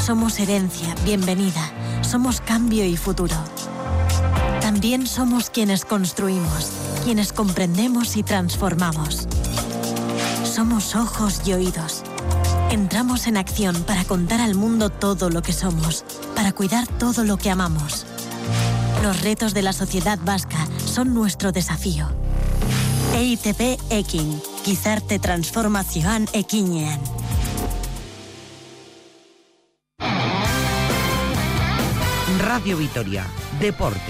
Somos 0.02 0.40
herencia, 0.40 0.94
bienvenida, 1.04 1.60
somos 2.00 2.40
cambio 2.40 2.86
y 2.86 2.96
futuro. 2.96 3.36
También 4.62 5.06
somos 5.06 5.50
quienes 5.50 5.84
construimos, 5.84 6.70
quienes 7.04 7.34
comprendemos 7.34 8.16
y 8.16 8.22
transformamos. 8.22 9.28
Somos 10.42 10.96
ojos 10.96 11.42
y 11.44 11.52
oídos. 11.52 12.02
Entramos 12.70 13.26
en 13.26 13.36
acción 13.36 13.82
para 13.82 14.04
contar 14.04 14.40
al 14.40 14.54
mundo 14.54 14.88
todo 14.88 15.28
lo 15.28 15.42
que 15.42 15.52
somos, 15.52 16.06
para 16.34 16.52
cuidar 16.52 16.86
todo 16.86 17.24
lo 17.24 17.36
que 17.36 17.50
amamos. 17.50 18.06
Los 19.02 19.20
retos 19.20 19.52
de 19.52 19.60
la 19.60 19.74
sociedad 19.74 20.18
vasca 20.24 20.66
son 20.86 21.12
nuestro 21.12 21.52
desafío. 21.52 22.08
EITP 23.14 23.80
Ekin, 23.90 24.40
gizarte 24.68 25.18
transformazioan 25.18 26.26
ekinean. 26.34 27.00
Radio 32.38 32.76
Vitoria, 32.76 33.24
Deportes. 33.62 34.02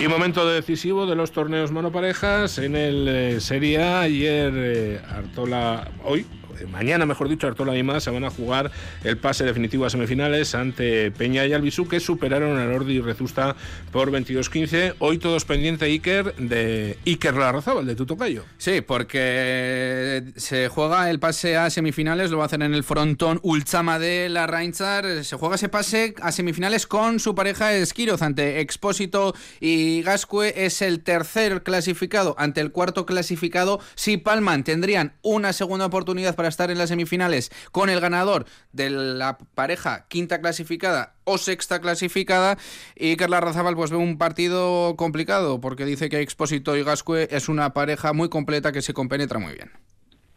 Y 0.00 0.08
momento 0.08 0.48
decisivo 0.48 1.04
de 1.04 1.14
los 1.14 1.32
torneos 1.32 1.70
monoparejas 1.70 2.56
en 2.56 2.76
el 2.76 3.08
eh, 3.08 3.40
Serie 3.42 3.82
A. 3.82 4.00
Ayer 4.00 4.52
eh, 4.56 5.02
Artola, 5.06 5.90
hoy 6.02 6.24
mañana, 6.66 7.06
mejor 7.06 7.28
dicho, 7.28 7.46
Artola 7.46 7.76
y 7.76 7.82
más 7.82 8.04
se 8.04 8.10
van 8.10 8.24
a 8.24 8.30
jugar 8.30 8.70
el 9.04 9.16
pase 9.16 9.44
definitivo 9.44 9.86
a 9.86 9.90
semifinales 9.90 10.54
ante 10.54 11.10
Peña 11.10 11.46
y 11.46 11.52
Albisu, 11.52 11.88
que 11.88 12.00
superaron 12.00 12.58
al 12.58 12.72
Ordi 12.72 12.94
y 12.94 13.00
Rezusta 13.00 13.56
por 13.92 14.10
22-15. 14.10 14.94
Hoy 14.98 15.18
todos 15.18 15.44
pendiente, 15.44 15.86
Iker, 15.86 16.34
de 16.36 16.98
Iker 17.06 17.34
Larrazábal, 17.34 17.86
de 17.86 17.94
Tutocayo. 17.94 18.44
Sí, 18.58 18.80
porque 18.80 20.24
se 20.36 20.68
juega 20.68 21.10
el 21.10 21.18
pase 21.18 21.56
a 21.56 21.70
semifinales, 21.70 22.30
lo 22.30 22.38
va 22.38 22.44
a 22.44 22.46
hacer 22.46 22.62
en 22.62 22.74
el 22.74 22.84
frontón 22.84 23.40
Ulchama 23.42 23.98
de 23.98 24.28
la 24.28 24.46
Reinzar. 24.46 25.24
Se 25.24 25.36
juega 25.36 25.54
ese 25.54 25.68
pase 25.68 26.14
a 26.20 26.32
semifinales 26.32 26.86
con 26.86 27.20
su 27.20 27.34
pareja 27.34 27.72
Esquiroz 27.72 28.22
ante 28.22 28.60
Expósito 28.60 29.34
y 29.60 30.02
Gascue. 30.02 30.52
Es 30.56 30.82
el 30.82 31.00
tercer 31.00 31.62
clasificado 31.62 32.34
ante 32.38 32.60
el 32.60 32.72
cuarto 32.72 33.06
clasificado. 33.06 33.80
Si 33.94 34.16
palman, 34.16 34.64
tendrían 34.64 35.14
una 35.22 35.52
segunda 35.52 35.86
oportunidad 35.86 36.34
para 36.34 36.48
estar 36.50 36.70
en 36.70 36.76
las 36.76 36.90
semifinales 36.90 37.50
con 37.72 37.88
el 37.88 38.00
ganador 38.00 38.44
de 38.72 38.90
la 38.90 39.38
pareja 39.54 40.06
quinta 40.08 40.40
clasificada 40.40 41.14
o 41.24 41.38
sexta 41.38 41.80
clasificada 41.80 42.58
y 42.94 43.16
Carla 43.16 43.40
Razabal 43.40 43.76
pues 43.76 43.90
ve 43.90 43.96
un 43.96 44.18
partido 44.18 44.96
complicado 44.96 45.60
porque 45.60 45.84
dice 45.84 46.08
que 46.08 46.20
Expósito 46.20 46.76
y 46.76 46.84
Gascue 46.84 47.28
es 47.30 47.48
una 47.48 47.72
pareja 47.72 48.12
muy 48.12 48.28
completa 48.28 48.72
que 48.72 48.82
se 48.82 48.92
compenetra 48.92 49.38
muy 49.38 49.54
bien. 49.54 49.70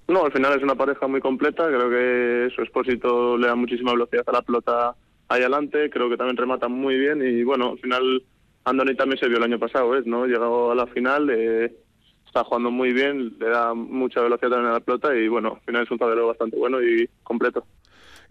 No, 0.07 0.25
al 0.25 0.31
final 0.31 0.57
es 0.57 0.63
una 0.63 0.75
pareja 0.75 1.07
muy 1.07 1.21
completa, 1.21 1.67
creo 1.67 1.89
que 1.89 2.53
su 2.55 2.61
Expósito 2.61 3.37
le 3.37 3.47
da 3.47 3.55
muchísima 3.55 3.93
velocidad 3.93 4.23
a 4.27 4.33
la 4.33 4.41
pelota 4.41 4.95
ahí 5.29 5.41
adelante, 5.41 5.89
creo 5.89 6.09
que 6.09 6.17
también 6.17 6.37
remata 6.37 6.67
muy 6.67 6.97
bien 6.97 7.21
y 7.21 7.43
bueno, 7.43 7.71
al 7.71 7.79
final 7.79 8.23
Andoni 8.65 8.95
también 8.95 9.19
se 9.19 9.27
vio 9.27 9.37
el 9.37 9.43
año 9.43 9.59
pasado, 9.59 9.89
¿ves? 9.89 10.05
¿no? 10.05 10.25
Llegado 10.25 10.71
a 10.71 10.75
la 10.75 10.87
final, 10.87 11.29
eh, 11.29 11.73
está 12.33 12.43
jugando 12.43 12.71
muy 12.71 12.93
bien, 12.93 13.35
le 13.39 13.47
da 13.47 13.75
mucha 13.75 14.19
velocidad 14.19 14.49
también 14.49 14.71
a 14.71 14.73
la 14.73 14.79
pelota 14.79 15.15
y 15.15 15.27
bueno, 15.27 15.53
al 15.53 15.61
final 15.61 15.83
es 15.83 15.91
un 15.91 15.99
tablero 15.99 16.25
bastante 16.25 16.57
bueno 16.57 16.81
y 16.81 17.07
completo. 17.21 17.63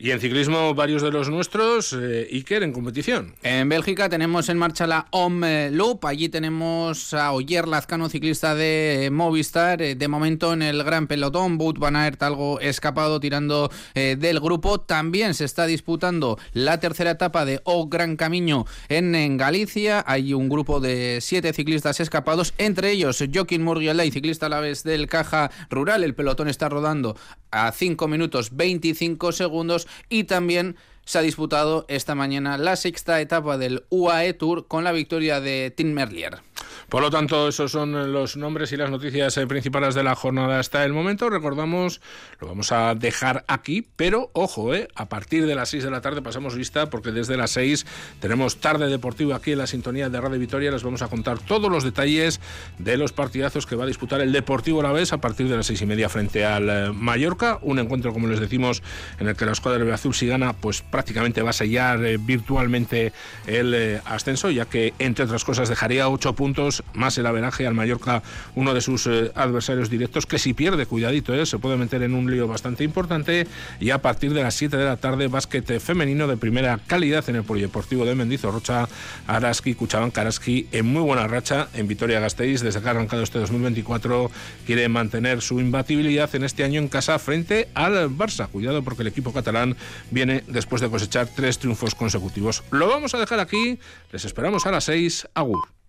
Y 0.03 0.11
en 0.11 0.19
ciclismo, 0.19 0.75
varios 0.75 1.01
de 1.01 1.13
los 1.13 1.31
nuestros, 1.31 1.93
eh, 1.93 2.27
Iker, 2.33 2.65
en 2.65 2.73
competición. 2.73 3.37
En 3.45 3.69
Bélgica 3.69 4.09
tenemos 4.09 4.49
en 4.49 4.59
marcha 4.59 4.85
la 4.89 5.07
OM 5.13 5.45
Loop. 5.71 6.05
Allí 6.07 6.29
tenemos 6.29 7.15
a 7.15 7.31
Oyer 7.31 7.69
Lazcano, 7.69 8.09
ciclista 8.09 8.57
de 8.57 9.11
Movistar. 9.13 9.81
Eh, 9.81 9.95
de 9.95 10.09
momento 10.09 10.55
en 10.55 10.63
el 10.63 10.83
gran 10.83 11.07
pelotón, 11.07 11.57
Bout 11.57 11.79
Van 11.79 11.95
Aert 11.95 12.21
algo 12.25 12.59
escapado 12.59 13.21
tirando 13.21 13.71
eh, 13.95 14.17
del 14.19 14.41
grupo. 14.41 14.81
También 14.81 15.35
se 15.35 15.45
está 15.45 15.67
disputando 15.67 16.37
la 16.53 16.81
tercera 16.81 17.13
etapa 17.13 17.45
de 17.45 17.61
O 17.63 17.87
Gran 17.87 18.17
Camino 18.17 18.67
en, 18.89 19.37
Galicia. 19.37 20.03
Hay 20.05 20.35
un 20.35 20.49
grupo 20.49 20.81
de 20.81 21.19
siete 21.21 21.53
ciclistas 21.53 22.01
escapados, 22.01 22.55
entre 22.59 22.91
ellos 22.91 23.23
Joaquín 23.33 23.63
Murgielay, 23.63 24.11
ciclista 24.11 24.47
a 24.47 24.49
la 24.49 24.59
vez 24.59 24.83
del 24.83 25.07
Caja 25.07 25.53
Rural. 25.71 26.03
El 26.03 26.17
pelotón 26.17 26.49
está 26.49 26.69
rodando 26.69 27.17
a 27.53 27.71
5 27.71 28.09
minutos 28.09 28.57
25 28.57 29.31
segundos 29.31 29.87
y 30.09 30.25
también 30.25 30.77
se 31.05 31.19
ha 31.19 31.23
disputado 31.23 31.85
esta 31.89 32.15
mañana 32.15 32.59
la 32.59 32.77
sexta 32.77 33.21
etapa 33.21 33.59
del 33.59 33.85
UAE 33.91 34.35
Tour 34.35 34.67
con 34.69 34.85
la 34.85 34.93
victoria 34.93 35.41
de 35.41 35.73
Tim 35.75 35.93
Merlier. 35.93 36.41
Por 36.89 37.03
lo 37.03 37.11
tanto, 37.11 37.49
esos 37.49 37.71
son 37.71 38.13
los 38.13 38.37
nombres 38.37 38.73
y 38.73 38.77
las 38.77 38.91
noticias 38.91 39.37
eh, 39.37 39.47
principales 39.47 39.95
de 39.95 40.03
la 40.03 40.15
jornada 40.15 40.59
hasta 40.59 40.85
el 40.85 40.93
momento. 40.93 41.31
Recordamos, 41.31 42.01
lo 42.41 42.49
vamos 42.49 42.73
a 42.73 42.95
dejar 42.95 43.45
aquí, 43.49 43.87
pero 43.97 44.31
ojo, 44.35 44.75
eh, 44.75 44.89
a 44.95 45.09
partir 45.09 45.47
de 45.47 45.55
las 45.55 45.71
6 45.71 45.85
de 45.85 45.91
la 45.91 46.01
tarde 46.01 46.23
pasamos 46.23 46.55
lista 46.55 46.91
porque 46.91 47.11
desde 47.13 47.37
las 47.37 47.53
6 47.53 47.87
tenemos 48.21 48.57
tarde 48.57 48.89
deportivo 48.89 49.35
aquí 49.35 49.53
en 49.53 49.59
la 49.59 49.67
sintonía 49.67 50.09
de 50.09 50.21
Radio 50.21 50.39
Vitoria. 50.39 50.71
Les 50.71 50.83
vamos 50.83 51.03
a 51.03 51.09
contar 51.09 51.39
todos 51.39 51.71
los 51.71 51.85
detalles 51.85 52.41
de 52.79 52.97
los 52.97 53.13
partidazos 53.13 53.67
que 53.67 53.77
va 53.77 53.85
a 53.85 53.87
disputar 53.87 54.21
el 54.21 54.33
Deportivo 54.33 54.83
la 54.83 54.93
vez 54.93 55.13
a 55.13 55.19
partir 55.19 55.49
de 55.49 55.57
las 55.57 55.67
seis 55.67 55.83
y 55.83 55.87
media 55.87 56.09
frente 56.09 56.45
al 56.45 56.69
eh, 56.69 56.93
Mallorca. 56.93 57.59
Un 57.63 57.79
encuentro, 57.79 58.13
como 58.13 58.29
les 58.29 58.41
decimos, 58.41 58.83
en 59.19 59.29
el 59.29 59.37
que 59.37 59.47
la 59.47 59.53
escuadra 59.53 59.85
de 59.85 59.93
azul 59.93 60.15
si 60.15 60.27
gana, 60.27 60.53
pues 60.53 60.83
prácticamente 60.83 61.43
va 61.43 61.51
a 61.51 61.55
sellar 61.55 62.05
eh, 62.05 62.19
virtualmente 62.19 63.13
el 63.47 64.01
ascenso, 64.05 64.51
ya 64.51 64.67
que 64.67 64.95
entre 64.99 65.25
otras 65.25 65.45
cosas 65.45 65.69
dejaría 65.69 66.09
ocho 66.09 66.35
puntos 66.35 66.72
más 66.95 67.19
el 67.19 67.27
averaje 67.27 67.67
al 67.67 67.75
Mallorca, 67.75 68.23
uno 68.55 68.73
de 68.75 68.81
sus 68.81 69.07
adversarios 69.07 69.91
directos, 69.91 70.27
que 70.27 70.39
si 70.39 70.55
pierde, 70.55 70.87
cuidadito, 70.87 71.45
se 71.45 71.59
puede 71.59 71.77
meter 71.77 72.03
en 72.03 72.15
un 72.15 72.31
lío 72.31 72.47
bastante 72.47 72.85
importante. 72.85 73.47
Y 73.81 73.91
a 73.91 73.99
partir 73.99 74.33
de 74.33 74.43
las 74.43 74.55
7 74.55 74.77
de 74.77 74.85
la 74.85 74.97
tarde, 74.97 75.29
básquet 75.29 75.81
femenino 75.81 76.27
de 76.27 76.37
primera 76.37 76.79
calidad 76.87 77.29
en 77.29 77.37
el 77.37 77.45
Polideportivo 77.45 78.05
de 78.05 78.15
Mendizorrocha, 78.15 78.89
Araski, 79.27 79.75
Cuchabán, 79.75 80.11
Karaski, 80.11 80.69
en 80.73 80.87
muy 80.87 81.03
buena 81.03 81.27
racha 81.27 81.69
en 81.75 81.89
Vitoria-Gasteiz, 81.89 82.63
desde 82.63 82.81
que 82.81 82.89
ha 82.89 82.91
arrancado 82.91 83.23
este 83.23 83.39
2024, 83.39 84.31
quiere 84.67 84.89
mantener 84.89 85.43
su 85.43 85.61
imbatibilidad 85.61 86.35
en 86.35 86.45
este 86.45 86.65
año 86.65 86.81
en 86.81 86.89
casa 86.89 87.19
frente 87.19 87.69
al 87.75 88.11
Barça. 88.11 88.49
Cuidado 88.49 88.83
porque 88.83 89.03
el 89.03 89.09
equipo 89.09 89.33
catalán 89.33 89.77
viene 90.11 90.45
después 90.47 90.81
de 90.83 90.91
cosechar 90.91 91.29
tres 91.35 91.59
triunfos 91.59 91.95
consecutivos. 91.95 92.63
Lo 92.71 92.89
vamos 92.89 93.15
a 93.15 93.19
dejar 93.19 93.41
aquí, 93.41 93.79
les 94.13 94.25
esperamos 94.25 94.67
a 94.67 94.71
las 94.71 94.85
seis. 94.85 95.27
Agur. 95.35 95.82